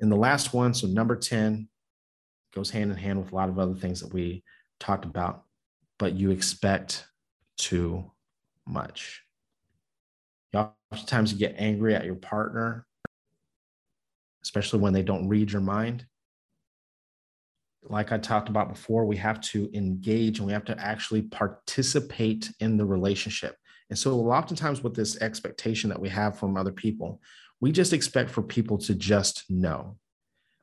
And 0.00 0.10
the 0.10 0.16
last 0.16 0.54
one, 0.54 0.72
so 0.72 0.86
number 0.86 1.16
10, 1.16 1.68
goes 2.54 2.70
hand 2.70 2.90
in 2.90 2.96
hand 2.96 3.18
with 3.18 3.32
a 3.32 3.34
lot 3.34 3.48
of 3.48 3.58
other 3.58 3.74
things 3.74 4.00
that 4.00 4.12
we 4.12 4.42
talked 4.78 5.04
about, 5.04 5.44
but 5.98 6.14
you 6.14 6.30
expect 6.30 7.06
too 7.58 8.10
much. 8.66 9.22
Oftentimes 10.92 11.32
you 11.32 11.38
get 11.38 11.54
angry 11.58 11.94
at 11.94 12.04
your 12.04 12.16
partner, 12.16 12.86
especially 14.42 14.80
when 14.80 14.92
they 14.92 15.02
don't 15.02 15.28
read 15.28 15.52
your 15.52 15.62
mind 15.62 16.06
like 17.82 18.12
I 18.12 18.18
talked 18.18 18.48
about 18.48 18.68
before, 18.68 19.04
we 19.04 19.16
have 19.16 19.40
to 19.42 19.70
engage 19.72 20.38
and 20.38 20.46
we 20.46 20.52
have 20.52 20.64
to 20.66 20.78
actually 20.78 21.22
participate 21.22 22.50
in 22.60 22.76
the 22.76 22.84
relationship. 22.84 23.56
And 23.88 23.98
so, 23.98 24.20
oftentimes, 24.30 24.82
with 24.82 24.94
this 24.94 25.20
expectation 25.20 25.90
that 25.90 26.00
we 26.00 26.08
have 26.10 26.38
from 26.38 26.56
other 26.56 26.72
people, 26.72 27.20
we 27.60 27.72
just 27.72 27.92
expect 27.92 28.30
for 28.30 28.42
people 28.42 28.78
to 28.78 28.94
just 28.94 29.50
know. 29.50 29.96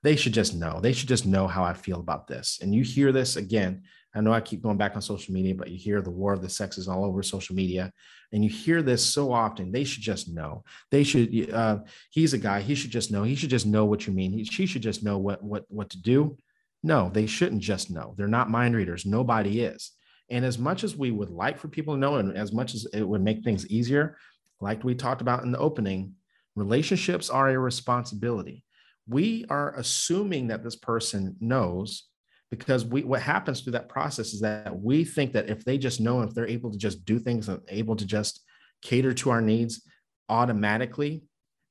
They 0.03 0.15
should 0.15 0.33
just 0.33 0.55
know. 0.55 0.79
They 0.79 0.93
should 0.93 1.09
just 1.09 1.25
know 1.25 1.47
how 1.47 1.63
I 1.63 1.73
feel 1.73 1.99
about 1.99 2.27
this. 2.27 2.59
And 2.61 2.73
you 2.73 2.83
hear 2.83 3.11
this 3.11 3.35
again. 3.35 3.83
I 4.15 4.21
know 4.21 4.33
I 4.33 4.41
keep 4.41 4.61
going 4.61 4.77
back 4.77 4.95
on 4.95 5.01
social 5.01 5.33
media, 5.33 5.53
but 5.55 5.69
you 5.69 5.77
hear 5.77 6.01
the 6.01 6.11
war 6.11 6.33
of 6.33 6.41
the 6.41 6.49
sexes 6.49 6.87
all 6.87 7.03
over 7.03 7.21
social 7.21 7.55
media. 7.55 7.91
And 8.31 8.43
you 8.43 8.49
hear 8.49 8.81
this 8.81 9.05
so 9.05 9.31
often. 9.31 9.71
They 9.71 9.83
should 9.83 10.03
just 10.03 10.29
know. 10.29 10.63
They 10.91 11.03
should, 11.03 11.51
uh, 11.51 11.79
he's 12.11 12.33
a 12.33 12.37
guy. 12.37 12.61
He 12.61 12.75
should 12.75 12.91
just 12.91 13.11
know. 13.11 13.23
He 13.23 13.35
should 13.35 13.49
just 13.49 13.65
know 13.65 13.85
what 13.85 14.07
you 14.07 14.13
mean. 14.13 14.31
He, 14.31 14.43
she 14.43 14.65
should 14.65 14.81
just 14.81 15.03
know 15.03 15.17
what, 15.17 15.43
what, 15.43 15.65
what 15.69 15.89
to 15.91 16.01
do 16.01 16.37
no, 16.83 17.09
they 17.09 17.25
shouldn't 17.25 17.61
just 17.61 17.91
know. 17.91 18.13
They're 18.17 18.27
not 18.27 18.49
mind 18.49 18.75
readers. 18.75 19.05
Nobody 19.05 19.61
is. 19.61 19.91
And 20.29 20.45
as 20.45 20.57
much 20.57 20.83
as 20.83 20.95
we 20.95 21.11
would 21.11 21.29
like 21.29 21.57
for 21.57 21.67
people 21.67 21.95
to 21.95 21.99
know, 21.99 22.15
and 22.15 22.37
as 22.37 22.51
much 22.51 22.75
as 22.75 22.85
it 22.93 23.03
would 23.03 23.21
make 23.21 23.43
things 23.43 23.67
easier, 23.67 24.17
like 24.59 24.83
we 24.83 24.95
talked 24.95 25.21
about 25.21 25.43
in 25.43 25.51
the 25.51 25.57
opening, 25.57 26.13
relationships 26.55 27.29
are 27.29 27.49
a 27.49 27.59
responsibility. 27.59 28.63
We 29.07 29.45
are 29.49 29.75
assuming 29.75 30.47
that 30.47 30.63
this 30.63 30.75
person 30.75 31.35
knows 31.39 32.07
because 32.51 32.85
we 32.85 33.03
what 33.03 33.21
happens 33.21 33.61
through 33.61 33.73
that 33.73 33.89
process 33.89 34.33
is 34.33 34.41
that 34.41 34.77
we 34.79 35.03
think 35.03 35.33
that 35.33 35.49
if 35.49 35.65
they 35.65 35.77
just 35.77 35.99
know 35.99 36.21
if 36.21 36.33
they're 36.33 36.47
able 36.47 36.71
to 36.71 36.77
just 36.77 37.03
do 37.05 37.19
things 37.19 37.49
and 37.49 37.61
able 37.69 37.95
to 37.95 38.05
just 38.05 38.41
cater 38.81 39.13
to 39.13 39.29
our 39.29 39.41
needs 39.41 39.81
automatically 40.29 41.23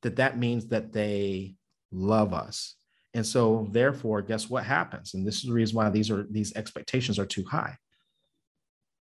that 0.03 0.17
that 0.17 0.39
means 0.39 0.69
that 0.69 0.93
they 0.93 1.55
love 1.93 2.35
us 2.35 2.77
and 3.17 3.27
so 3.27 3.67
therefore, 3.71 4.21
guess 4.21 4.51
what 4.51 4.65
happens? 4.65 5.15
And 5.15 5.27
this 5.27 5.37
is 5.37 5.45
the 5.45 5.55
reason 5.55 5.75
why 5.75 5.89
these 5.89 6.11
are 6.11 6.27
these 6.31 6.55
expectations 6.55 7.19
are 7.19 7.25
too 7.25 7.45
high. 7.45 7.79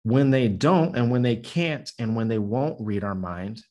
When 0.04 0.32
they 0.32 0.48
don't, 0.48 0.96
and 0.96 1.12
when 1.12 1.22
they 1.22 1.36
can't, 1.36 1.92
and 2.00 2.16
when 2.16 2.30
they 2.30 2.40
won't 2.40 2.80
read 2.80 3.04
our 3.04 3.14
mind, 3.14 3.62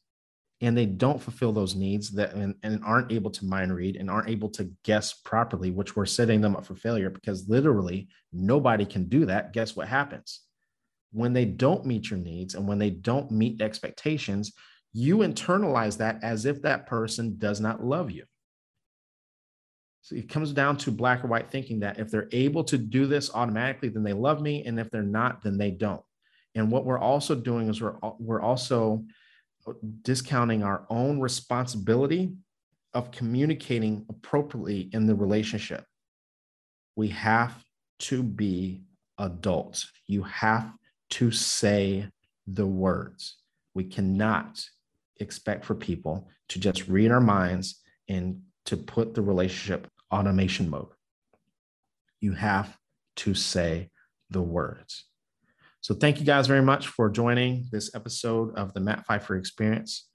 and 0.61 0.77
they 0.77 0.87
don't 0.87 1.23
fulfill 1.23 1.53
those 1.53 1.77
needs 1.77 2.11
that 2.11 2.35
and, 2.35 2.55
and 2.63 2.83
aren't 2.85 3.13
able 3.13 3.31
to 3.31 3.45
mind 3.45 3.75
read 3.75 3.97
and 3.97 4.11
aren't 4.11 4.29
able 4.29 4.49
to 4.51 4.71
guess 4.83 5.13
properly, 5.13 5.71
which 5.71 5.95
we're 5.95 6.07
setting 6.07 6.41
them 6.41 6.57
up 6.57 6.67
for 6.67 6.75
failure 6.75 7.11
because 7.11 7.49
literally 7.49 8.09
nobody 8.33 8.85
can 8.85 9.09
do 9.09 9.27
that. 9.27 9.53
Guess 9.53 9.77
what 9.77 9.87
happens? 9.87 10.41
When 11.13 11.33
they 11.33 11.45
don't 11.45 11.87
meet 11.87 12.11
your 12.11 12.19
needs 12.19 12.55
and 12.55 12.67
when 12.67 12.79
they 12.79 12.91
don't 12.91 13.31
meet 13.31 13.63
expectations, 13.63 14.53
you 14.93 15.19
internalize 15.19 15.99
that 15.99 16.23
as 16.25 16.45
if 16.45 16.63
that 16.63 16.87
person 16.87 17.37
does 17.39 17.61
not 17.61 17.85
love 17.85 18.11
you. 18.11 18.25
So 20.03 20.17
it 20.17 20.29
comes 20.29 20.53
down 20.53 20.77
to 20.79 20.91
black 20.91 21.23
or 21.23 21.29
white 21.29 21.51
thinking 21.51 21.81
that 21.81 21.99
if 21.99 22.11
they're 22.11 22.29
able 22.33 22.65
to 22.65 22.79
do 22.79 23.07
this 23.07 23.33
automatically, 23.33 23.91
then 23.91 24.03
they 24.03 24.13
love 24.13 24.41
me. 24.41 24.65
And 24.65 24.81
if 24.81 24.91
they're 24.91 25.03
not, 25.03 25.43
then 25.43 25.59
they 25.59 25.71
don't. 25.71 26.03
And 26.55 26.73
what 26.73 26.85
we're 26.85 26.99
also 26.99 27.35
doing 27.35 27.69
is 27.69 27.81
we're, 27.81 27.97
we're 28.19 28.41
also 28.41 29.05
discounting 30.03 30.63
our 30.63 30.87
own 30.91 31.21
responsibility 31.21 32.35
of 32.95 33.11
communicating 33.11 34.05
appropriately 34.09 34.89
in 34.93 35.07
the 35.07 35.15
relationship. 35.15 35.85
We 36.97 37.09
have 37.09 37.63
to 38.01 38.23
be 38.23 38.83
adults. 39.19 39.91
You 40.07 40.23
have 40.23 40.73
to 41.11 41.31
say 41.31 42.09
the 42.47 42.67
words. 42.67 43.37
We 43.75 43.85
cannot 43.85 44.65
expect 45.21 45.65
for 45.65 45.75
people 45.75 46.29
to 46.49 46.59
just 46.59 46.89
read 46.89 47.11
our 47.11 47.21
minds 47.21 47.81
and 48.09 48.43
to 48.67 48.77
put 48.77 49.15
the 49.15 49.23
relationship 49.23 49.89
automation 50.13 50.69
mode. 50.69 50.89
You 52.21 52.33
have 52.33 52.77
to 53.17 53.35
say 53.35 53.91
the 54.31 54.43
words. 54.43 55.05
So 55.81 55.95
thank 55.95 56.19
you 56.19 56.27
guys 56.27 56.47
very 56.47 56.63
much 56.63 56.89
for 56.89 57.09
joining 57.09 57.67
this 57.71 57.95
episode 57.95 58.55
of 58.57 58.73
the 58.75 58.81
Matt 58.81 59.07
Pfeiffer 59.07 59.37
Experience. 59.37 60.09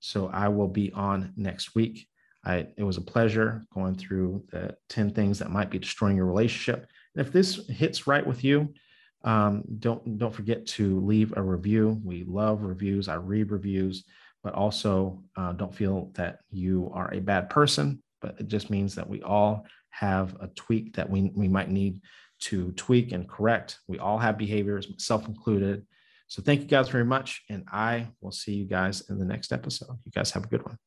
So 0.00 0.28
I 0.32 0.48
will 0.48 0.68
be 0.68 0.92
on 0.92 1.32
next 1.36 1.74
week. 1.74 2.06
I, 2.44 2.68
it 2.76 2.82
was 2.82 2.96
a 2.96 3.02
pleasure 3.02 3.62
going 3.74 3.94
through 3.94 4.44
the 4.50 4.76
10 4.88 5.10
things 5.10 5.38
that 5.38 5.50
might 5.50 5.70
be 5.70 5.78
destroying 5.78 6.16
your 6.16 6.26
relationship. 6.26 6.86
And 7.14 7.26
if 7.26 7.32
this 7.32 7.68
hits 7.68 8.06
right 8.06 8.26
with 8.26 8.42
you, 8.42 8.72
um, 9.22 9.62
don't 9.78 10.16
don't 10.16 10.34
forget 10.34 10.64
to 10.68 11.00
leave 11.00 11.36
a 11.36 11.42
review. 11.42 12.00
We 12.02 12.24
love 12.24 12.62
reviews. 12.62 13.06
I 13.06 13.16
read 13.16 13.50
reviews 13.50 14.04
but 14.42 14.54
also 14.54 15.22
uh, 15.36 15.52
don't 15.52 15.74
feel 15.74 16.10
that 16.14 16.38
you 16.50 16.90
are 16.94 17.12
a 17.12 17.20
bad 17.20 17.50
person, 17.50 18.02
but 18.20 18.36
it 18.38 18.48
just 18.48 18.70
means 18.70 18.94
that 18.94 19.08
we 19.08 19.22
all 19.22 19.66
have 19.90 20.36
a 20.40 20.48
tweak 20.48 20.94
that 20.94 21.08
we, 21.08 21.30
we 21.34 21.48
might 21.48 21.70
need 21.70 22.00
to 22.40 22.72
tweak 22.72 23.12
and 23.12 23.28
correct. 23.28 23.78
We 23.86 23.98
all 23.98 24.18
have 24.18 24.38
behaviors, 24.38 24.88
self 24.98 25.28
included. 25.28 25.86
So 26.28 26.42
thank 26.42 26.60
you 26.60 26.66
guys 26.66 26.88
very 26.88 27.04
much. 27.04 27.42
And 27.48 27.64
I 27.70 28.08
will 28.20 28.32
see 28.32 28.52
you 28.54 28.64
guys 28.64 29.02
in 29.10 29.18
the 29.18 29.24
next 29.24 29.52
episode. 29.52 29.98
You 30.04 30.12
guys 30.12 30.30
have 30.30 30.44
a 30.44 30.48
good 30.48 30.62
one. 30.64 30.78